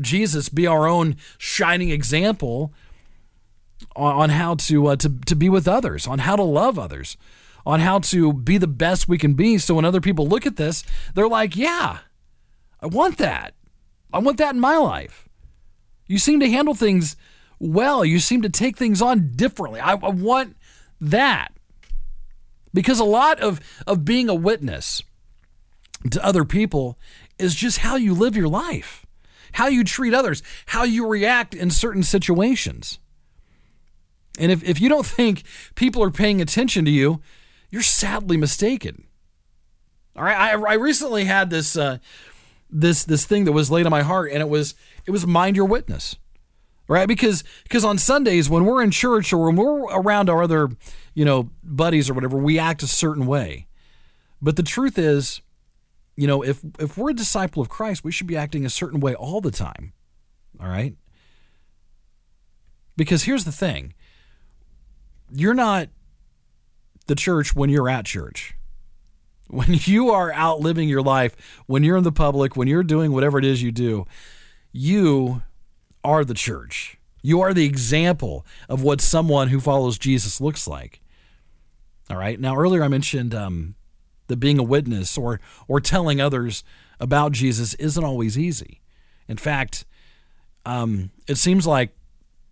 Jesus 0.00 0.48
be 0.48 0.64
our 0.64 0.86
own 0.86 1.16
shining 1.38 1.90
example 1.90 2.72
on, 3.96 4.30
how 4.30 4.54
to, 4.54 4.86
uh, 4.86 4.96
to, 4.96 5.08
to 5.26 5.34
be 5.34 5.48
with 5.48 5.66
others, 5.66 6.06
on 6.06 6.20
how 6.20 6.36
to 6.36 6.44
love 6.44 6.78
others, 6.78 7.16
on 7.66 7.80
how 7.80 7.98
to 7.98 8.32
be 8.32 8.58
the 8.58 8.68
best 8.68 9.08
we 9.08 9.18
can 9.18 9.34
be. 9.34 9.58
So 9.58 9.74
when 9.74 9.84
other 9.84 10.00
people 10.00 10.28
look 10.28 10.46
at 10.46 10.54
this, 10.54 10.84
they're 11.16 11.26
like, 11.26 11.56
yeah, 11.56 11.98
I 12.80 12.86
want 12.86 13.18
that. 13.18 13.54
I 14.12 14.20
want 14.20 14.36
that 14.36 14.54
in 14.54 14.60
my 14.60 14.76
life. 14.76 15.28
You 16.06 16.18
seem 16.18 16.38
to 16.38 16.48
handle 16.48 16.76
things 16.76 17.16
well. 17.60 18.04
You 18.04 18.18
seem 18.18 18.42
to 18.42 18.48
take 18.48 18.76
things 18.76 19.00
on 19.00 19.32
differently. 19.36 19.78
I, 19.78 19.92
I 19.92 20.08
want 20.08 20.56
that. 21.00 21.52
Because 22.74 22.98
a 22.98 23.04
lot 23.04 23.40
of, 23.40 23.60
of 23.86 24.04
being 24.04 24.28
a 24.28 24.34
witness 24.34 25.02
to 26.10 26.24
other 26.24 26.44
people 26.44 26.98
is 27.38 27.54
just 27.54 27.78
how 27.78 27.96
you 27.96 28.14
live 28.14 28.36
your 28.36 28.48
life, 28.48 29.06
how 29.52 29.66
you 29.66 29.84
treat 29.84 30.14
others, 30.14 30.42
how 30.66 30.84
you 30.84 31.06
react 31.06 31.54
in 31.54 31.70
certain 31.70 32.02
situations. 32.02 32.98
And 34.38 34.50
if, 34.52 34.62
if 34.62 34.80
you 34.80 34.88
don't 34.88 35.06
think 35.06 35.42
people 35.74 36.02
are 36.02 36.10
paying 36.10 36.40
attention 36.40 36.84
to 36.84 36.90
you, 36.90 37.20
you're 37.70 37.82
sadly 37.82 38.36
mistaken. 38.36 39.04
All 40.16 40.24
right, 40.24 40.36
I, 40.36 40.52
I 40.52 40.74
recently 40.74 41.24
had 41.24 41.50
this 41.50 41.76
uh, 41.76 41.98
this 42.68 43.04
this 43.04 43.24
thing 43.24 43.44
that 43.44 43.52
was 43.52 43.70
laid 43.70 43.86
on 43.86 43.90
my 43.90 44.02
heart, 44.02 44.30
and 44.32 44.40
it 44.40 44.48
was 44.48 44.74
it 45.06 45.10
was 45.12 45.26
mind 45.26 45.56
your 45.56 45.66
witness, 45.66 46.16
right? 46.90 47.06
Because 47.06 47.44
because 47.62 47.84
on 47.84 47.98
Sundays 47.98 48.50
when 48.50 48.64
we're 48.64 48.82
in 48.82 48.90
church 48.90 49.32
or 49.32 49.46
when 49.46 49.54
we're 49.54 49.84
around 49.94 50.28
our 50.28 50.42
other 50.42 50.68
you 51.14 51.24
know 51.24 51.48
buddies 51.62 52.10
or 52.10 52.14
whatever, 52.14 52.36
we 52.36 52.58
act 52.58 52.82
a 52.82 52.88
certain 52.88 53.26
way. 53.26 53.68
But 54.42 54.56
the 54.56 54.64
truth 54.64 54.98
is, 54.98 55.40
you 56.16 56.26
know, 56.26 56.42
if 56.42 56.60
if 56.80 56.98
we're 56.98 57.10
a 57.10 57.14
disciple 57.14 57.62
of 57.62 57.68
Christ, 57.68 58.02
we 58.02 58.10
should 58.10 58.26
be 58.26 58.36
acting 58.36 58.66
a 58.66 58.70
certain 58.70 58.98
way 58.98 59.14
all 59.14 59.40
the 59.40 59.52
time. 59.52 59.92
All 60.60 60.68
right. 60.68 60.94
Because 62.96 63.22
here's 63.22 63.44
the 63.44 63.52
thing 63.52 63.94
you're 65.30 65.54
not 65.54 65.88
the 67.06 67.14
church 67.14 67.54
when 67.54 67.70
you're 67.70 67.88
at 67.88 68.04
church. 68.04 68.54
When 69.50 69.70
you 69.72 70.10
are 70.10 70.32
out 70.32 70.60
living 70.60 70.88
your 70.88 71.02
life, 71.02 71.34
when 71.66 71.82
you're 71.82 71.96
in 71.96 72.04
the 72.04 72.12
public, 72.12 72.56
when 72.56 72.68
you're 72.68 72.84
doing 72.84 73.10
whatever 73.10 73.36
it 73.36 73.44
is 73.44 73.60
you 73.60 73.72
do, 73.72 74.06
you 74.70 75.42
are 76.04 76.24
the 76.24 76.34
church. 76.34 76.98
You 77.22 77.40
are 77.40 77.52
the 77.52 77.66
example 77.66 78.46
of 78.68 78.82
what 78.82 79.00
someone 79.00 79.48
who 79.48 79.60
follows 79.60 79.98
Jesus 79.98 80.40
looks 80.40 80.66
like. 80.66 81.00
All 82.08 82.16
right. 82.16 82.40
Now, 82.40 82.56
earlier 82.56 82.82
I 82.82 82.88
mentioned 82.88 83.34
um, 83.34 83.74
that 84.28 84.36
being 84.36 84.58
a 84.58 84.64
witness 84.64 85.16
or 85.18 85.40
or 85.68 85.80
telling 85.80 86.20
others 86.20 86.64
about 86.98 87.32
Jesus 87.32 87.74
isn't 87.74 88.04
always 88.04 88.38
easy. 88.38 88.80
In 89.28 89.36
fact, 89.36 89.84
um, 90.66 91.10
it 91.26 91.36
seems 91.36 91.66
like 91.66 91.94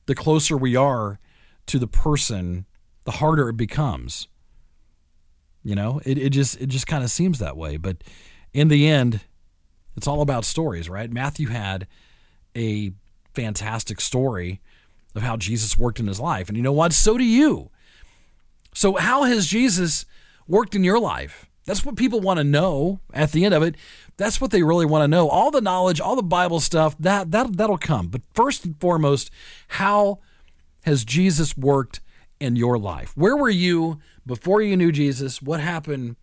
the 0.06 0.14
closer 0.14 0.56
we 0.56 0.76
are 0.76 1.18
to 1.66 1.78
the 1.78 1.86
person, 1.86 2.66
the 3.04 3.12
harder 3.12 3.48
it 3.48 3.56
becomes. 3.56 4.28
You 5.62 5.74
know, 5.74 6.00
it, 6.04 6.18
it 6.18 6.30
just 6.30 6.60
it 6.60 6.68
just 6.68 6.86
kind 6.86 7.02
of 7.02 7.10
seems 7.10 7.38
that 7.38 7.56
way. 7.56 7.76
But 7.76 8.04
in 8.52 8.68
the 8.68 8.86
end, 8.86 9.20
it's 9.96 10.06
all 10.06 10.22
about 10.22 10.44
stories, 10.44 10.88
right? 10.88 11.10
Matthew 11.10 11.48
had 11.48 11.86
a 12.56 12.92
fantastic 13.38 14.00
story 14.00 14.60
of 15.14 15.22
how 15.22 15.36
Jesus 15.36 15.78
worked 15.78 16.00
in 16.00 16.08
his 16.08 16.18
life. 16.18 16.48
And 16.48 16.56
you 16.56 16.62
know 16.62 16.72
what? 16.72 16.92
So 16.92 17.16
do 17.16 17.22
you. 17.22 17.70
So 18.74 18.96
how 18.96 19.22
has 19.22 19.46
Jesus 19.46 20.04
worked 20.48 20.74
in 20.74 20.82
your 20.82 20.98
life? 20.98 21.46
That's 21.64 21.84
what 21.84 21.94
people 21.94 22.20
want 22.20 22.38
to 22.38 22.44
know 22.44 22.98
at 23.14 23.30
the 23.30 23.44
end 23.44 23.54
of 23.54 23.62
it. 23.62 23.76
That's 24.16 24.40
what 24.40 24.50
they 24.50 24.64
really 24.64 24.86
want 24.86 25.04
to 25.04 25.08
know. 25.08 25.28
All 25.28 25.52
the 25.52 25.60
knowledge, 25.60 26.00
all 26.00 26.16
the 26.16 26.22
Bible 26.22 26.58
stuff, 26.58 26.96
that 26.98 27.30
that 27.30 27.56
that'll 27.56 27.78
come. 27.78 28.08
But 28.08 28.22
first 28.34 28.64
and 28.64 28.80
foremost, 28.80 29.30
how 29.68 30.18
has 30.82 31.04
Jesus 31.04 31.56
worked 31.56 32.00
in 32.40 32.56
your 32.56 32.76
life? 32.76 33.12
Where 33.16 33.36
were 33.36 33.50
you 33.50 34.00
before 34.26 34.62
you 34.62 34.76
knew 34.76 34.90
Jesus? 34.90 35.40
What 35.40 35.60
happened? 35.60 36.16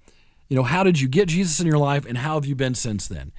You 0.50 0.58
know, 0.58 0.64
how 0.64 0.84
did 0.84 1.00
you 1.00 1.08
get 1.08 1.30
Jesus 1.30 1.62
in 1.62 1.68
your 1.68 1.78
life 1.78 2.06
and 2.06 2.18
how 2.18 2.34
have 2.36 2.46
you 2.46 2.56
been 2.56 2.76
since 2.76 3.08
then? 3.08 3.32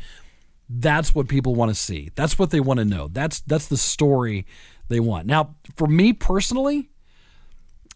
That's 0.68 1.14
what 1.14 1.28
people 1.28 1.54
want 1.54 1.70
to 1.70 1.74
see. 1.74 2.10
That's 2.14 2.38
what 2.38 2.50
they 2.50 2.60
want 2.60 2.78
to 2.78 2.84
know. 2.84 3.08
That's 3.08 3.40
that's 3.40 3.68
the 3.68 3.76
story 3.76 4.46
they 4.88 5.00
want. 5.00 5.26
Now, 5.26 5.56
for 5.76 5.86
me 5.86 6.12
personally, 6.12 6.90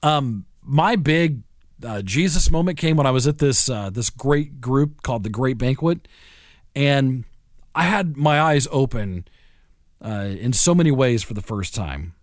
um, 0.02 0.46
my 0.62 0.96
big 0.96 1.42
uh, 1.84 2.02
Jesus 2.02 2.50
moment 2.50 2.78
came 2.78 2.96
when 2.96 3.06
I 3.06 3.10
was 3.10 3.26
at 3.26 3.38
this 3.38 3.68
uh, 3.68 3.90
this 3.90 4.10
great 4.10 4.60
group 4.60 5.02
called 5.02 5.24
the 5.24 5.30
Great 5.30 5.58
Banquet, 5.58 6.06
and 6.74 7.24
I 7.74 7.84
had 7.84 8.16
my 8.16 8.40
eyes 8.40 8.68
open 8.70 9.26
uh, 10.04 10.28
in 10.38 10.52
so 10.52 10.74
many 10.74 10.90
ways 10.90 11.22
for 11.22 11.34
the 11.34 11.42
first 11.42 11.74
time. 11.74 12.14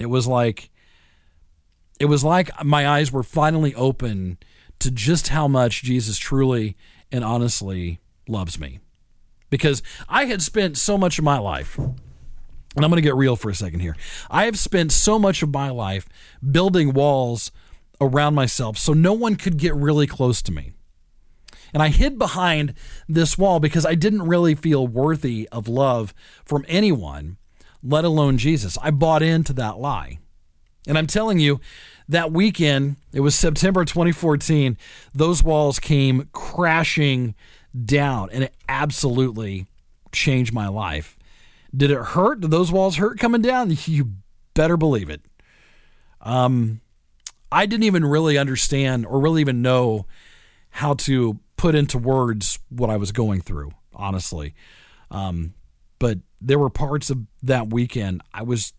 It 0.00 0.06
was 0.06 0.26
like 0.26 0.70
it 1.98 2.06
was 2.06 2.24
like 2.24 2.50
my 2.64 2.88
eyes 2.88 3.12
were 3.12 3.22
finally 3.22 3.74
open 3.74 4.38
to 4.80 4.90
just 4.90 5.28
how 5.28 5.48
much 5.48 5.82
Jesus 5.82 6.18
truly 6.18 6.76
and 7.12 7.24
honestly 7.24 8.00
loves 8.28 8.58
me. 8.58 8.80
Because 9.54 9.84
I 10.08 10.24
had 10.24 10.42
spent 10.42 10.76
so 10.76 10.98
much 10.98 11.16
of 11.16 11.24
my 11.24 11.38
life, 11.38 11.78
and 11.78 11.96
I'm 12.74 12.90
going 12.90 12.96
to 12.96 13.08
get 13.08 13.14
real 13.14 13.36
for 13.36 13.50
a 13.50 13.54
second 13.54 13.78
here. 13.78 13.96
I 14.28 14.46
have 14.46 14.58
spent 14.58 14.90
so 14.90 15.16
much 15.16 15.44
of 15.44 15.54
my 15.54 15.70
life 15.70 16.08
building 16.50 16.92
walls 16.92 17.52
around 18.00 18.34
myself 18.34 18.76
so 18.76 18.92
no 18.92 19.12
one 19.12 19.36
could 19.36 19.56
get 19.56 19.72
really 19.76 20.08
close 20.08 20.42
to 20.42 20.50
me. 20.50 20.72
And 21.72 21.84
I 21.84 21.90
hid 21.90 22.18
behind 22.18 22.74
this 23.08 23.38
wall 23.38 23.60
because 23.60 23.86
I 23.86 23.94
didn't 23.94 24.26
really 24.26 24.56
feel 24.56 24.88
worthy 24.88 25.48
of 25.52 25.68
love 25.68 26.12
from 26.44 26.64
anyone, 26.66 27.36
let 27.80 28.04
alone 28.04 28.38
Jesus. 28.38 28.76
I 28.82 28.90
bought 28.90 29.22
into 29.22 29.52
that 29.52 29.78
lie. 29.78 30.18
And 30.88 30.98
I'm 30.98 31.06
telling 31.06 31.38
you, 31.38 31.60
that 32.08 32.32
weekend, 32.32 32.96
it 33.12 33.20
was 33.20 33.36
September 33.36 33.84
2014, 33.84 34.76
those 35.14 35.44
walls 35.44 35.78
came 35.78 36.28
crashing 36.32 37.36
down 37.84 38.30
and 38.30 38.44
it 38.44 38.54
absolutely 38.68 39.66
changed 40.12 40.52
my 40.52 40.68
life. 40.68 41.18
Did 41.76 41.90
it 41.90 41.98
hurt? 41.98 42.40
Did 42.40 42.50
those 42.50 42.70
walls 42.70 42.96
hurt 42.96 43.18
coming 43.18 43.42
down? 43.42 43.76
You 43.86 44.12
better 44.54 44.76
believe 44.76 45.10
it. 45.10 45.22
Um, 46.20 46.80
I 47.50 47.66
didn't 47.66 47.84
even 47.84 48.04
really 48.04 48.38
understand 48.38 49.06
or 49.06 49.20
really 49.20 49.40
even 49.40 49.62
know 49.62 50.06
how 50.70 50.94
to 50.94 51.38
put 51.56 51.74
into 51.74 51.98
words 51.98 52.58
what 52.68 52.90
I 52.90 52.96
was 52.96 53.12
going 53.12 53.40
through, 53.40 53.72
honestly. 53.92 54.54
Um, 55.10 55.54
but 55.98 56.18
there 56.40 56.58
were 56.58 56.70
parts 56.70 57.10
of 57.10 57.18
that 57.42 57.72
weekend 57.72 58.22
I 58.32 58.42
was 58.42 58.72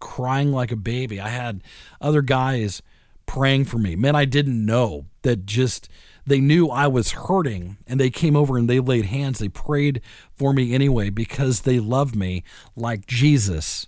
crying 0.00 0.52
like 0.52 0.72
a 0.72 0.76
baby. 0.76 1.20
I 1.20 1.28
had 1.28 1.62
other 2.00 2.22
guys 2.22 2.82
praying 3.26 3.66
for 3.66 3.78
me. 3.78 3.94
Men 3.94 4.16
I 4.16 4.24
didn't 4.24 4.64
know 4.64 5.06
that 5.22 5.46
just 5.46 5.88
they 6.26 6.40
knew 6.40 6.68
I 6.68 6.86
was 6.86 7.12
hurting 7.12 7.78
and 7.86 7.98
they 7.98 8.10
came 8.10 8.36
over 8.36 8.56
and 8.56 8.68
they 8.68 8.80
laid 8.80 9.06
hands. 9.06 9.38
They 9.38 9.48
prayed 9.48 10.00
for 10.36 10.52
me 10.52 10.74
anyway 10.74 11.10
because 11.10 11.62
they 11.62 11.80
love 11.80 12.14
me 12.14 12.44
like 12.76 13.06
Jesus 13.06 13.86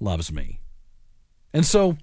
loves 0.00 0.32
me. 0.32 0.60
And 1.52 1.64
so 1.64 1.96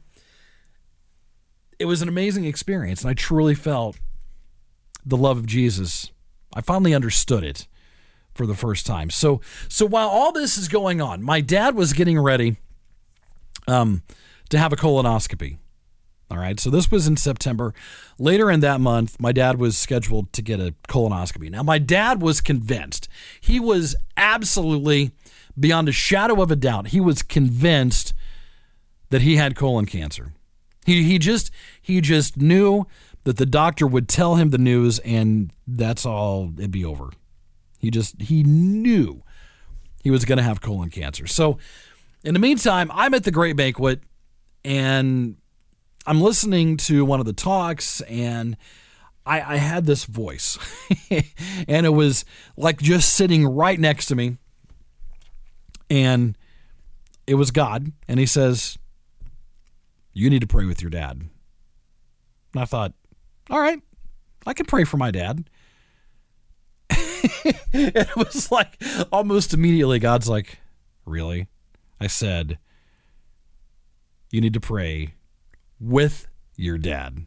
it 1.78 1.86
was 1.86 2.02
an 2.02 2.10
amazing 2.10 2.46
experience 2.46 3.02
and 3.02 3.10
I 3.10 3.14
truly 3.14 3.56
felt 3.56 3.98
the 5.06 5.18
love 5.18 5.38
of 5.38 5.46
Jesus. 5.46 6.12
I 6.54 6.62
finally 6.62 6.94
understood 6.94 7.44
it 7.44 7.68
for 8.34 8.46
the 8.46 8.56
first 8.56 8.86
time. 8.86 9.10
So 9.10 9.42
so 9.68 9.86
while 9.86 10.08
all 10.08 10.32
this 10.32 10.58
is 10.58 10.68
going 10.68 11.02
on, 11.02 11.22
my 11.22 11.42
dad 11.42 11.76
was 11.76 11.94
getting 11.94 12.20
ready 12.20 12.58
um, 13.68 14.04
to 14.50 14.58
have 14.58 14.72
a 14.72 14.78
colonoscopy. 14.78 15.58
All 16.32 16.38
right. 16.38 16.60
So 16.60 16.70
this 16.70 16.90
was 16.90 17.08
in 17.08 17.18
September. 17.18 17.74
Later 18.18 18.50
in 18.50 18.60
that 18.62 18.82
month, 18.82 19.20
my 19.20 19.32
dad 19.32 19.60
was 19.60 19.78
scheduled 19.78 20.34
to 20.34 20.42
get 20.42 20.60
a 20.60 20.74
colonoscopy. 20.88 21.52
Now, 21.52 21.62
my 21.62 21.78
dad 21.78 22.22
was 22.22 22.42
convinced. 22.42 23.08
He 23.40 23.60
was 23.60 23.96
absolutely, 24.18 25.12
beyond 25.60 25.88
a 25.88 25.92
shadow 25.92 26.42
of 26.42 26.50
a 26.50 26.56
doubt, 26.56 26.88
he 26.88 27.00
was 27.00 27.22
convinced 27.22 28.14
that 29.10 29.22
he 29.22 29.36
had 29.36 29.56
colon 29.56 29.86
cancer. 29.86 30.34
He, 30.86 31.04
he 31.04 31.20
just 31.20 31.52
he 31.82 32.02
just 32.02 32.38
knew 32.38 32.86
that 33.24 33.38
the 33.38 33.46
doctor 33.46 33.88
would 33.88 34.08
tell 34.08 34.36
him 34.36 34.50
the 34.52 34.58
news 34.58 35.00
and 35.00 35.52
that's 35.66 36.06
all 36.06 36.52
it'd 36.58 36.72
be 36.72 36.86
over. 36.86 37.10
He 37.80 37.90
just 37.90 38.22
he 38.22 38.44
knew 38.44 39.24
he 40.04 40.12
was 40.12 40.26
going 40.26 40.38
to 40.38 40.44
have 40.44 40.62
colon 40.62 40.90
cancer. 40.90 41.26
So 41.28 41.58
in 42.24 42.34
the 42.34 42.40
meantime, 42.40 42.92
I'm 42.94 43.14
at 43.14 43.24
the 43.24 43.32
Great 43.32 43.56
Banquet, 43.56 44.02
and 44.64 45.38
I'm 46.08 46.22
listening 46.22 46.78
to 46.78 47.04
one 47.04 47.20
of 47.20 47.26
the 47.26 47.34
talks 47.34 48.02
and 48.02 48.58
I, 49.26 49.56
I 49.56 49.58
had 49.58 49.86
this 49.86 50.06
voice, 50.06 50.60
and 51.68 51.86
it 51.86 51.94
was 51.94 52.26
like 52.56 52.80
just 52.80 53.14
sitting 53.14 53.48
right 53.48 53.80
next 53.80 54.06
to 54.08 54.16
me. 54.16 54.38
And 55.90 56.38
it 57.26 57.36
was 57.36 57.50
God. 57.50 57.92
And 58.08 58.20
he 58.20 58.28
says, 58.28 58.78
You 60.14 60.30
need 60.30 60.42
to 60.42 60.48
pray 60.48 60.66
with 60.66 60.82
your 60.82 60.92
dad. 60.92 61.22
And 62.54 62.62
I 62.62 62.66
thought, 62.66 62.94
All 63.50 63.60
right, 63.60 63.82
I 64.46 64.54
can 64.54 64.68
pray 64.68 64.84
for 64.84 64.98
my 64.98 65.10
dad. 65.10 65.50
it 66.92 68.16
was 68.16 68.52
like 68.52 68.80
almost 69.12 69.56
immediately, 69.56 69.98
God's 69.98 70.30
like, 70.30 70.60
Really? 71.04 71.48
I 72.00 72.08
said, 72.08 72.60
You 74.30 74.40
need 74.40 74.54
to 74.54 74.60
pray 74.60 75.16
with 75.80 76.28
your 76.56 76.78
dad. 76.78 77.26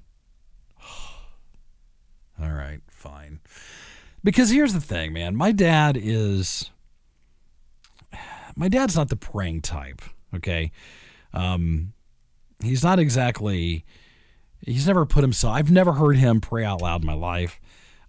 All 2.40 2.52
right, 2.52 2.80
fine. 2.90 3.40
Because 4.24 4.50
here's 4.50 4.74
the 4.74 4.80
thing, 4.80 5.12
man. 5.12 5.36
My 5.36 5.52
dad 5.52 5.98
is. 6.00 6.70
My 8.56 8.68
dad's 8.68 8.96
not 8.96 9.08
the 9.08 9.16
praying 9.16 9.62
type, 9.62 10.02
okay? 10.34 10.72
Um, 11.32 11.92
he's 12.60 12.82
not 12.82 12.98
exactly. 12.98 13.84
He's 14.60 14.86
never 14.88 15.06
put 15.06 15.22
himself. 15.22 15.54
I've 15.54 15.70
never 15.70 15.92
heard 15.92 16.16
him 16.16 16.40
pray 16.40 16.64
out 16.64 16.82
loud 16.82 17.02
in 17.02 17.06
my 17.06 17.14
life. 17.14 17.60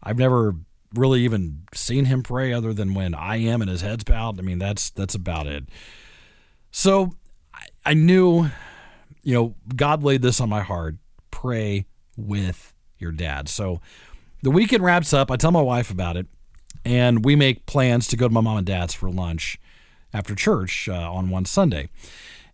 I've 0.02 0.18
never 0.18 0.56
really 0.96 1.22
even 1.22 1.64
seen 1.74 2.06
him 2.06 2.24
pray 2.24 2.52
other 2.52 2.74
than 2.74 2.94
when 2.94 3.14
I 3.14 3.38
am 3.38 3.62
and 3.62 3.70
his 3.70 3.82
head's 3.82 4.04
bowed. 4.04 4.40
I 4.40 4.42
mean, 4.42 4.60
that's 4.60 4.90
that's 4.90 5.16
about 5.16 5.48
it. 5.48 5.66
So 6.72 7.16
I, 7.54 7.68
I 7.86 7.94
knew, 7.94 8.50
you 9.24 9.34
know, 9.34 9.56
God 9.76 10.04
laid 10.04 10.22
this 10.22 10.40
on 10.42 10.50
my 10.50 10.62
heart. 10.62 10.96
Pray 11.32 11.86
with 12.18 12.74
your 12.98 13.12
dad. 13.12 13.50
So 13.50 13.82
the 14.42 14.52
weekend 14.52 14.84
wraps 14.84 15.14
up. 15.14 15.32
I 15.32 15.36
tell 15.36 15.52
my 15.52 15.62
wife 15.62 15.92
about 15.92 16.18
it, 16.18 16.28
and 16.86 17.24
we 17.26 17.36
make 17.36 17.66
plans 17.66 18.08
to 18.08 18.18
go 18.18 18.28
to 18.28 18.34
my 18.34 18.42
mom 18.42 18.58
and 18.58 18.68
dad's 18.68 18.94
for 18.94 19.10
lunch 19.10 19.60
after 20.14 20.36
church 20.36 20.88
uh, 20.90 21.12
on 21.12 21.30
one 21.30 21.46
Sunday. 21.46 21.90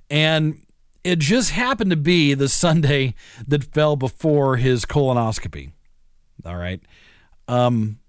And 0.09 0.61
it 1.03 1.19
just 1.19 1.51
happened 1.51 1.91
to 1.91 1.97
be 1.97 2.33
the 2.33 2.49
Sunday 2.49 3.13
that 3.47 3.63
fell 3.63 3.95
before 3.95 4.57
his 4.57 4.85
colonoscopy. 4.85 5.71
All 6.45 6.57
right. 6.57 6.81
Um, 7.47 7.99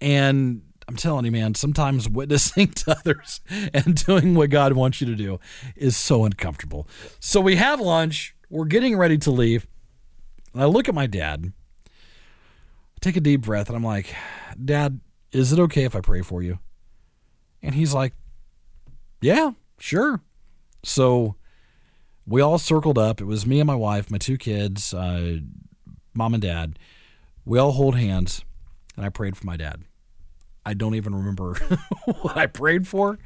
and 0.00 0.62
I'm 0.90 0.96
telling 0.96 1.24
you, 1.24 1.30
man, 1.30 1.54
sometimes 1.54 2.08
witnessing 2.08 2.68
to 2.72 2.96
others 2.98 3.40
and 3.72 3.94
doing 4.04 4.34
what 4.34 4.50
God 4.50 4.72
wants 4.72 5.00
you 5.00 5.06
to 5.06 5.14
do 5.14 5.38
is 5.76 5.96
so 5.96 6.24
uncomfortable. 6.24 6.88
So 7.20 7.40
we 7.40 7.54
have 7.56 7.80
lunch. 7.80 8.34
We're 8.48 8.64
getting 8.64 8.96
ready 8.96 9.16
to 9.18 9.30
leave. 9.30 9.68
And 10.52 10.62
I 10.62 10.66
look 10.66 10.88
at 10.88 10.94
my 10.94 11.06
dad 11.06 11.52
take 13.00 13.16
a 13.16 13.20
deep 13.20 13.40
breath 13.42 13.68
and 13.68 13.76
I'm 13.76 13.84
like, 13.84 14.14
Dad, 14.62 15.00
is 15.32 15.52
it 15.52 15.58
okay 15.58 15.84
if 15.84 15.96
I 15.96 16.00
pray 16.00 16.22
for 16.22 16.42
you? 16.42 16.58
And 17.62 17.74
he's 17.74 17.94
like, 17.94 18.12
Yeah, 19.20 19.52
sure. 19.78 20.20
So 20.82 21.36
we 22.26 22.40
all 22.40 22.58
circled 22.58 22.98
up. 22.98 23.20
It 23.20 23.24
was 23.24 23.46
me 23.46 23.60
and 23.60 23.66
my 23.66 23.74
wife, 23.74 24.10
my 24.10 24.18
two 24.18 24.38
kids, 24.38 24.94
uh, 24.94 25.38
mom 26.14 26.34
and 26.34 26.42
dad. 26.42 26.78
We 27.44 27.58
all 27.58 27.72
hold 27.72 27.96
hands, 27.96 28.44
and 28.96 29.04
I 29.04 29.08
prayed 29.08 29.36
for 29.36 29.46
my 29.46 29.56
dad. 29.56 29.84
I 30.70 30.74
don't 30.74 30.94
even 30.94 31.14
remember 31.14 31.54
what 32.22 32.36
I 32.36 32.46
prayed 32.46 32.86
for, 32.86 33.18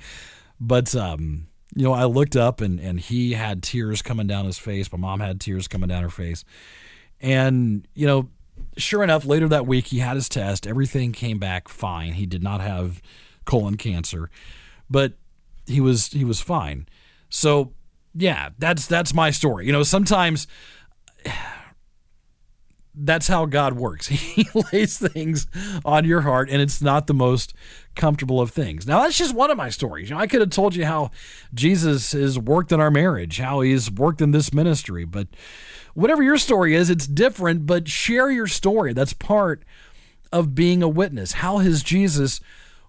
but 0.59 0.95
um, 0.97 1.49
you 1.75 1.85
know, 1.85 1.93
I 1.93 2.05
looked 2.05 2.37
up 2.37 2.63
and 2.63 2.81
and 2.81 2.99
he 2.99 3.35
had 3.35 3.63
tears 3.63 4.01
coming 4.01 4.27
down 4.27 4.47
his 4.47 4.59
face. 4.59 4.91
My 4.91 4.99
mom 4.99 5.21
had 5.21 5.41
tears 5.41 5.69
coming 5.69 5.91
down 5.91 6.03
her 6.03 6.09
face, 6.09 6.43
and 7.21 7.87
you 7.95 8.07
know, 8.07 8.31
sure 8.79 9.05
enough, 9.05 9.27
later 9.27 9.47
that 9.49 9.67
week, 9.67 9.89
he 9.89 9.99
had 9.99 10.15
his 10.15 10.31
test. 10.31 10.67
Everything 10.67 11.13
came 11.13 11.39
back 11.39 11.69
fine. 11.69 12.15
He 12.15 12.25
did 12.25 12.43
not 12.43 12.63
have 12.63 13.03
colon 13.45 13.77
cancer, 13.77 14.31
but 14.89 15.13
he 15.67 15.83
was 15.83 16.07
he 16.09 16.25
was 16.25 16.41
fine. 16.41 16.89
So 17.29 17.75
yeah, 18.15 18.51
that's 18.59 18.87
that's 18.87 19.13
my 19.13 19.31
story. 19.31 19.67
You 19.67 19.73
know, 19.73 19.83
sometimes 19.83 20.47
that's 22.95 23.29
how 23.29 23.47
God 23.47 23.75
works. 23.75 24.07
He 24.35 24.49
lays 24.73 24.99
things 24.99 25.47
on 25.85 26.05
your 26.05 26.23
heart, 26.23 26.49
and 26.51 26.61
it's 26.61 26.83
not 26.83 27.07
the 27.07 27.15
most 27.15 27.55
comfortable 27.95 28.41
of 28.41 28.51
things. 28.51 28.87
Now, 28.87 29.03
that's 29.03 29.17
just 29.17 29.35
one 29.35 29.51
of 29.51 29.57
my 29.57 29.71
stories. 29.71 30.09
You 30.09 30.17
know, 30.17 30.21
I 30.21 30.27
could 30.27 30.41
have 30.41 30.51
told 30.51 30.75
you 30.75 30.85
how 30.85 31.11
Jesus 31.53 32.13
has 32.13 32.39
worked 32.39 32.73
in 32.73 32.81
our 32.81 32.91
marriage, 32.91 33.39
how 33.39 33.61
he's 33.61 33.91
worked 33.91 34.21
in 34.21 34.33
this 34.33 34.53
ministry, 34.53 35.05
but 35.05 35.29
whatever 35.95 36.23
your 36.23 36.37
story 36.37 36.75
is, 36.75 36.91
it's 36.91 37.07
different, 37.07 37.67
but 37.67 37.89
share 37.89 38.31
your 38.31 38.47
story. 38.49 38.93
That's 38.93 39.13
part 39.13 39.65
of 40.33 40.55
being 40.55 40.83
a 40.83 40.89
witness. 40.89 41.33
How 41.33 41.59
has 41.59 41.83
Jesus 41.83 42.41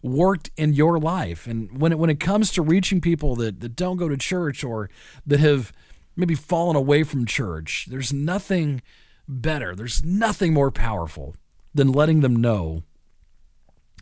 worked 0.01 0.49
in 0.57 0.73
your 0.73 0.99
life? 0.99 1.45
And 1.45 1.79
when 1.79 1.91
it, 1.91 1.99
when 1.99 2.09
it 2.09 2.19
comes 2.19 2.51
to 2.53 2.61
reaching 2.61 3.01
people 3.01 3.35
that, 3.35 3.59
that 3.59 3.75
don't 3.75 3.97
go 3.97 4.09
to 4.09 4.17
church 4.17 4.63
or 4.63 4.89
that 5.27 5.39
have 5.39 5.71
maybe 6.15 6.35
fallen 6.35 6.75
away 6.75 7.03
from 7.03 7.25
church, 7.25 7.87
there's 7.89 8.11
nothing 8.11 8.81
better, 9.27 9.75
there's 9.75 10.03
nothing 10.03 10.53
more 10.53 10.71
powerful 10.71 11.35
than 11.73 11.91
letting 11.91 12.21
them 12.21 12.35
know 12.35 12.83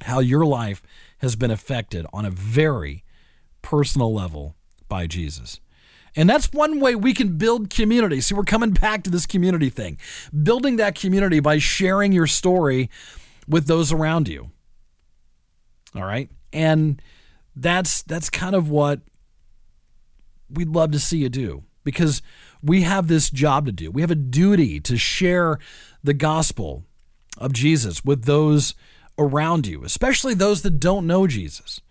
how 0.03 0.19
your 0.19 0.45
life 0.45 0.81
has 1.19 1.35
been 1.35 1.51
affected 1.51 2.05
on 2.13 2.25
a 2.25 2.29
very 2.29 3.03
personal 3.61 4.13
level 4.13 4.55
by 4.87 5.07
Jesus. 5.07 5.59
And 6.15 6.29
that's 6.29 6.51
one 6.51 6.79
way 6.79 6.95
we 6.95 7.13
can 7.13 7.37
build 7.37 7.69
community. 7.69 8.21
See, 8.21 8.35
we're 8.35 8.43
coming 8.43 8.71
back 8.71 9.03
to 9.03 9.09
this 9.09 9.25
community 9.25 9.69
thing. 9.69 9.97
Building 10.43 10.75
that 10.77 10.95
community 10.95 11.39
by 11.39 11.57
sharing 11.57 12.11
your 12.11 12.27
story 12.27 12.89
with 13.47 13.65
those 13.65 13.91
around 13.91 14.27
you. 14.27 14.51
All 15.95 16.03
right? 16.03 16.29
And 16.51 17.01
that's 17.55 18.03
that's 18.03 18.29
kind 18.29 18.55
of 18.55 18.69
what 18.69 19.01
we'd 20.49 20.69
love 20.69 20.91
to 20.91 20.99
see 20.99 21.17
you 21.17 21.29
do 21.29 21.63
because 21.83 22.21
we 22.63 22.81
have 22.83 23.07
this 23.07 23.29
job 23.29 23.65
to 23.65 23.71
do. 23.71 23.91
We 23.91 24.01
have 24.01 24.11
a 24.11 24.15
duty 24.15 24.79
to 24.81 24.97
share 24.97 25.59
the 26.03 26.13
gospel 26.13 26.83
of 27.37 27.53
Jesus 27.53 28.03
with 28.05 28.25
those 28.25 28.73
around 29.17 29.67
you, 29.67 29.83
especially 29.83 30.33
those 30.33 30.61
that 30.61 30.79
don't 30.79 31.05
know 31.05 31.27
Jesus 31.27 31.81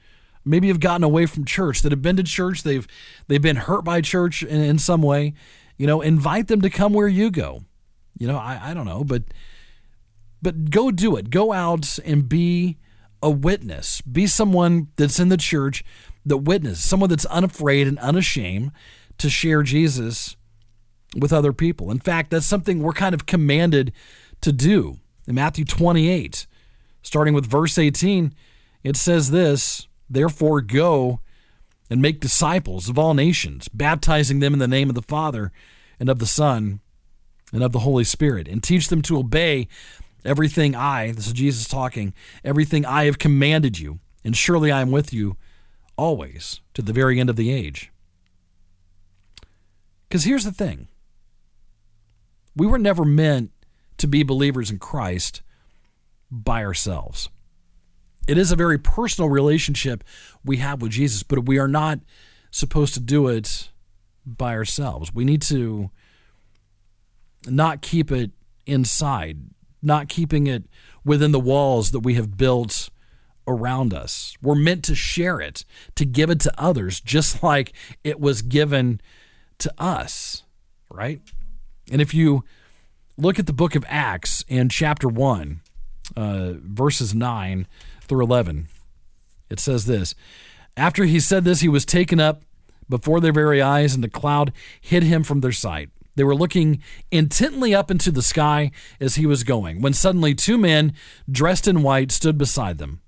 maybe 0.45 0.69
have 0.69 0.81
gotten 0.81 1.05
away 1.05 1.27
from 1.27 1.45
church, 1.45 1.83
that 1.83 1.93
have 1.93 2.03
been 2.03 2.17
to 2.17 2.23
church, 2.23 2.63
they've 2.63 2.87
they've 3.29 3.43
been 3.43 3.57
hurt 3.57 3.85
by 3.85 4.01
church 4.01 4.43
in, 4.43 4.61
in 4.61 4.79
some 4.79 5.03
way, 5.03 5.35
you 5.77 5.87
know, 5.87 6.01
invite 6.01 6.49
them 6.49 6.61
to 6.63 6.71
come 6.71 6.93
where 6.93 7.09
you 7.09 7.31
go. 7.31 7.63
You 8.19 8.27
know, 8.27 8.37
I, 8.37 8.71
I 8.71 8.75
don't 8.75 8.87
know, 8.87 9.05
but 9.05 9.25
but 10.41 10.71
go 10.71 10.91
do 10.91 11.17
it. 11.17 11.31
Go 11.31 11.53
out 11.53 11.99
and 12.05 12.29
be 12.29 12.79
a 13.23 13.31
witness. 13.31 14.01
Be 14.01 14.27
someone 14.27 14.89
that's 14.97 15.21
in 15.21 15.29
the 15.29 15.37
church 15.37 15.85
that 16.27 16.39
witness, 16.39 16.85
someone 16.85 17.11
that's 17.11 17.25
unafraid 17.27 17.87
and 17.87 17.99
unashamed 17.99 18.73
to 19.19 19.31
share 19.31 19.63
Jesus 19.63 20.37
with 21.17 21.33
other 21.33 21.53
people. 21.53 21.91
In 21.91 21.99
fact, 21.99 22.31
that's 22.31 22.47
something 22.47 22.81
we're 22.81 22.93
kind 22.93 23.15
of 23.15 23.27
commanded 23.27 23.93
to 24.41 24.53
do. 24.53 24.99
In 25.27 25.35
Matthew 25.35 25.65
28, 25.65 26.47
starting 27.03 27.35
with 27.35 27.47
verse 27.47 27.79
18, 27.79 28.35
it 28.83 28.97
says 28.97 29.31
this 29.31 29.87
Therefore, 30.09 30.61
go 30.61 31.21
and 31.89 32.01
make 32.01 32.21
disciples 32.21 32.89
of 32.89 32.99
all 32.99 33.15
nations, 33.15 33.69
baptizing 33.69 34.41
them 34.41 34.53
in 34.53 34.59
the 34.59 34.69
name 34.69 34.89
of 34.89 34.95
the 34.95 35.03
Father 35.03 35.53
and 36.01 36.09
of 36.09 36.19
the 36.19 36.27
Son 36.27 36.81
and 37.53 37.63
of 37.63 37.73
the 37.73 37.81
Holy 37.81 38.05
Spirit, 38.05 38.49
and 38.49 38.63
teach 38.63 38.89
them 38.89 39.03
to 39.03 39.19
obey 39.19 39.69
everything 40.25 40.75
I, 40.75 41.13
this 41.13 41.27
is 41.27 41.33
Jesus 41.33 41.69
talking, 41.69 42.15
everything 42.45 42.87
I 42.87 43.05
have 43.05 43.19
commanded 43.19 43.79
you, 43.79 44.01
and 44.25 44.37
surely 44.37 44.73
I 44.73 44.81
am 44.81 44.91
with 44.91 45.13
you 45.13 45.37
always 45.97 46.61
to 46.75 46.83
the 46.83 46.93
very 46.93 47.21
end 47.21 47.29
of 47.29 47.37
the 47.37 47.53
age. 47.53 47.93
Because 50.09 50.25
here's 50.25 50.45
the 50.45 50.53
thing 50.53 50.89
we 52.57 52.67
were 52.67 52.79
never 52.79 53.05
meant 53.05 53.51
to 53.99 54.07
be 54.07 54.23
believers 54.23 54.71
in 54.71 54.79
Christ 54.79 55.43
by 56.31 56.65
ourselves 56.65 57.29
it 58.29 58.39
is 58.39 58.53
a 58.53 58.57
very 58.57 58.79
personal 58.79 59.29
relationship 59.29 60.05
we 60.45 60.59
have 60.59 60.81
with 60.81 60.93
Jesus, 60.93 61.23
but 61.23 61.47
we 61.47 61.59
are 61.59 61.69
not 61.69 62.01
supposed 62.51 62.95
to 62.95 63.01
do 63.01 63.29
it 63.29 63.71
by 64.25 64.55
ourselves. 64.55 65.13
We 65.13 65.25
need 65.25 65.43
to 65.43 65.91
not 67.47 67.83
keep 67.83 68.13
it 68.13 68.31
inside, 68.67 69.39
not 69.83 70.09
keeping 70.09 70.47
it 70.47 70.65
within 71.05 71.33
the 71.33 71.41
walls 71.41 71.91
that 71.91 72.01
we 72.01 72.15
have 72.15 72.37
built 72.37 72.91
around 73.49 73.93
us. 73.93 74.37
We're 74.41 74.55
meant 74.55 74.85
to 74.85 74.95
share 74.95 75.41
it, 75.41 75.65
to 75.97 76.05
give 76.05 76.31
it 76.31 76.39
to 76.41 76.53
others, 76.57 77.01
just 77.01 77.43
like 77.43 77.73
it 78.05 78.21
was 78.21 78.43
given 78.43 79.01
to 79.59 79.73
us, 79.79 80.45
right? 80.89 81.21
And 81.93 82.01
if 82.01 82.15
you 82.15 82.43
look 83.17 83.39
at 83.39 83.47
the 83.47 83.53
book 83.53 83.77
of 83.77 83.85
Acts 83.87 84.45
in 84.49 84.69
chapter 84.69 85.09
1, 85.09 85.61
uh, 86.17 86.53
verses 86.63 87.15
9 87.15 87.67
through 88.03 88.25
11. 88.25 88.69
It 89.51 89.61
says 89.61 89.85
this 89.85 90.15
After 90.77 91.05
he 91.05 91.21
said 91.21 91.45
this, 91.45 91.61
he 91.61 91.69
was 91.69 91.85
taken 91.85 92.19
up 92.19 92.43
before 92.89 93.21
their 93.21 93.33
very 93.33 93.63
eyes, 93.63 93.95
and 93.95 94.03
the 94.03 94.09
cloud 94.09 94.53
hid 94.81 95.03
him 95.03 95.23
from 95.23 95.41
their 95.41 95.53
sight. 95.53 95.91
They 96.15 96.25
were 96.25 96.35
looking 96.35 96.83
intently 97.11 97.75
up 97.75 97.91
into 97.91 98.11
the 98.11 98.23
sky 98.23 98.71
as 99.01 99.15
he 99.15 99.25
was 99.25 99.45
going, 99.45 99.81
when 99.81 99.95
suddenly 99.95 100.35
two 100.35 100.59
men 100.59 100.93
dressed 101.31 101.67
in 101.67 101.83
white 101.83 102.13
stood 102.13 102.37
beside 102.37 102.79
them. 102.79 103.01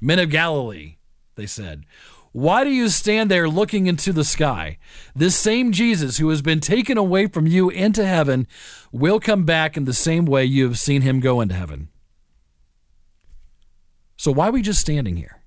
Men 0.00 0.18
of 0.18 0.30
Galilee, 0.30 0.96
they 1.34 1.46
said, 1.46 1.84
why 2.32 2.64
do 2.64 2.70
you 2.70 2.88
stand 2.88 3.30
there 3.30 3.48
looking 3.48 3.86
into 3.86 4.12
the 4.12 4.24
sky? 4.24 4.78
This 5.14 5.36
same 5.36 5.70
Jesus 5.70 6.16
who 6.16 6.30
has 6.30 6.40
been 6.40 6.60
taken 6.60 6.96
away 6.96 7.26
from 7.26 7.46
you 7.46 7.68
into 7.68 8.06
heaven 8.06 8.46
will 8.90 9.20
come 9.20 9.44
back 9.44 9.76
in 9.76 9.84
the 9.84 9.92
same 9.92 10.24
way 10.24 10.44
you 10.44 10.64
have 10.64 10.78
seen 10.78 11.02
him 11.02 11.20
go 11.20 11.42
into 11.42 11.54
heaven. 11.54 11.88
So 14.16 14.32
why 14.32 14.48
are 14.48 14.52
we 14.52 14.62
just 14.62 14.80
standing 14.80 15.16
here? 15.16 15.42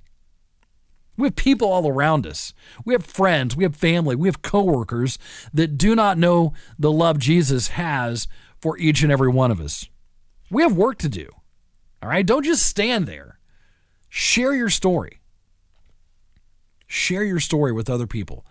We 1.17 1.27
have 1.27 1.35
people 1.35 1.71
all 1.71 1.87
around 1.87 2.27
us. 2.27 2.53
We 2.83 2.93
have 2.93 3.05
friends, 3.05 3.55
we 3.55 3.63
have 3.63 3.75
family, 3.75 4.15
we 4.15 4.27
have 4.27 4.41
coworkers 4.41 5.17
that 5.53 5.77
do 5.77 5.95
not 5.95 6.17
know 6.17 6.53
the 6.77 6.91
love 6.91 7.17
Jesus 7.17 7.69
has 7.69 8.27
for 8.59 8.77
each 8.77 9.01
and 9.01 9.11
every 9.11 9.29
one 9.29 9.49
of 9.49 9.59
us. 9.59 9.89
We 10.51 10.61
have 10.61 10.75
work 10.75 10.99
to 10.99 11.09
do. 11.09 11.29
All 12.03 12.09
right? 12.09 12.25
Don't 12.25 12.43
just 12.43 12.65
stand 12.65 13.07
there. 13.07 13.39
Share 14.09 14.53
your 14.53 14.69
story. 14.69 15.21
Share 16.87 17.23
your 17.23 17.39
story 17.39 17.71
with 17.71 17.89
other 17.89 18.07
people. 18.07 18.45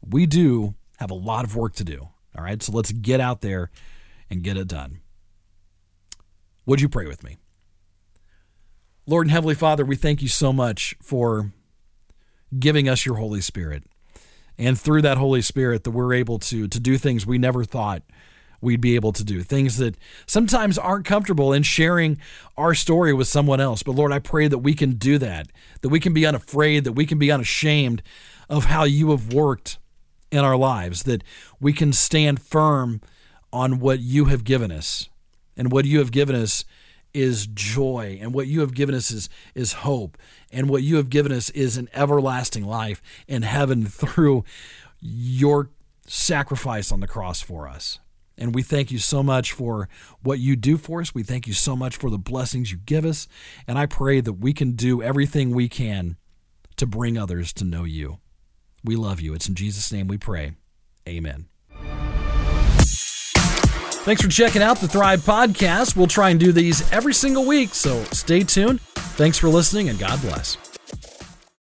We 0.00 0.26
do 0.26 0.74
have 0.98 1.10
a 1.10 1.14
lot 1.14 1.44
of 1.44 1.56
work 1.56 1.74
to 1.76 1.84
do. 1.84 2.08
All 2.36 2.44
right? 2.44 2.62
So 2.62 2.72
let's 2.72 2.92
get 2.92 3.20
out 3.20 3.40
there 3.40 3.70
and 4.28 4.42
get 4.42 4.56
it 4.56 4.68
done. 4.68 5.00
Would 6.66 6.80
you 6.80 6.88
pray 6.88 7.06
with 7.06 7.24
me? 7.24 7.36
Lord 9.06 9.26
and 9.26 9.32
Heavenly 9.32 9.54
Father, 9.54 9.84
we 9.84 9.96
thank 9.96 10.22
you 10.22 10.28
so 10.28 10.52
much 10.52 10.94
for 11.02 11.52
giving 12.58 12.88
us 12.88 13.04
your 13.04 13.16
Holy 13.16 13.40
Spirit. 13.40 13.84
And 14.56 14.78
through 14.78 15.02
that 15.02 15.18
Holy 15.18 15.42
Spirit 15.42 15.84
that 15.84 15.90
we're 15.90 16.12
able 16.12 16.38
to 16.38 16.68
to 16.68 16.78
do 16.78 16.98
things 16.98 17.26
we 17.26 17.38
never 17.38 17.64
thought 17.64 18.02
we'd 18.60 18.80
be 18.80 18.94
able 18.94 19.12
to 19.12 19.24
do. 19.24 19.42
Things 19.42 19.76
that 19.78 19.96
sometimes 20.26 20.78
aren't 20.78 21.06
comfortable 21.06 21.52
in 21.52 21.62
sharing 21.62 22.18
our 22.56 22.74
story 22.74 23.12
with 23.12 23.28
someone 23.28 23.60
else. 23.60 23.82
But 23.82 23.94
Lord, 23.94 24.12
I 24.12 24.18
pray 24.18 24.48
that 24.48 24.58
we 24.58 24.74
can 24.74 24.92
do 24.92 25.18
that, 25.18 25.48
that 25.82 25.88
we 25.88 26.00
can 26.00 26.12
be 26.12 26.26
unafraid, 26.26 26.84
that 26.84 26.92
we 26.92 27.06
can 27.06 27.18
be 27.18 27.30
unashamed 27.30 28.02
of 28.48 28.66
how 28.66 28.84
you 28.84 29.10
have 29.10 29.32
worked 29.32 29.78
in 30.30 30.40
our 30.40 30.56
lives, 30.56 31.04
that 31.04 31.24
we 31.60 31.72
can 31.72 31.92
stand 31.92 32.40
firm 32.40 33.00
on 33.52 33.80
what 33.80 34.00
you 34.00 34.26
have 34.26 34.44
given 34.44 34.70
us. 34.70 35.08
And 35.56 35.72
what 35.72 35.84
you 35.84 35.98
have 35.98 36.12
given 36.12 36.36
us 36.36 36.64
is 37.12 37.46
joy 37.46 38.18
and 38.20 38.32
what 38.32 38.46
you 38.46 38.60
have 38.60 38.74
given 38.74 38.94
us 38.94 39.10
is 39.10 39.28
is 39.54 39.72
hope 39.72 40.16
and 40.52 40.68
what 40.68 40.82
you 40.82 40.96
have 40.96 41.10
given 41.10 41.32
us 41.32 41.50
is 41.50 41.76
an 41.76 41.88
everlasting 41.92 42.64
life 42.64 43.02
in 43.26 43.42
heaven 43.42 43.84
through 43.86 44.44
your 45.00 45.70
sacrifice 46.06 46.92
on 46.92 47.00
the 47.00 47.08
cross 47.08 47.40
for 47.40 47.68
us 47.68 47.98
and 48.40 48.54
we 48.54 48.62
thank 48.62 48.90
you 48.90 48.98
so 48.98 49.22
much 49.22 49.52
for 49.52 49.88
what 50.22 50.38
you 50.38 50.56
do 50.56 50.76
for 50.76 51.00
us 51.00 51.14
we 51.14 51.22
thank 51.22 51.46
you 51.46 51.52
so 51.52 51.76
much 51.76 51.96
for 51.96 52.10
the 52.10 52.18
blessings 52.18 52.72
you 52.72 52.78
give 52.78 53.04
us 53.04 53.28
and 53.66 53.78
i 53.78 53.86
pray 53.86 54.20
that 54.20 54.34
we 54.34 54.52
can 54.52 54.72
do 54.72 55.02
everything 55.02 55.50
we 55.50 55.68
can 55.68 56.16
to 56.76 56.86
bring 56.86 57.16
others 57.16 57.52
to 57.52 57.64
know 57.64 57.84
you 57.84 58.18
we 58.82 58.96
love 58.96 59.20
you 59.20 59.34
it's 59.34 59.48
in 59.48 59.54
jesus 59.54 59.92
name 59.92 60.08
we 60.08 60.18
pray 60.18 60.52
amen 61.08 61.46
Thanks 64.02 64.22
for 64.22 64.28
checking 64.28 64.62
out 64.62 64.78
the 64.78 64.88
Thrive 64.88 65.20
Podcast. 65.20 65.94
We'll 65.94 66.06
try 66.06 66.30
and 66.30 66.40
do 66.40 66.52
these 66.52 66.90
every 66.90 67.12
single 67.12 67.44
week, 67.44 67.74
so 67.74 68.02
stay 68.04 68.42
tuned. 68.42 68.80
Thanks 68.80 69.36
for 69.36 69.50
listening, 69.50 69.90
and 69.90 69.98
God 69.98 70.22
bless. 70.22 70.69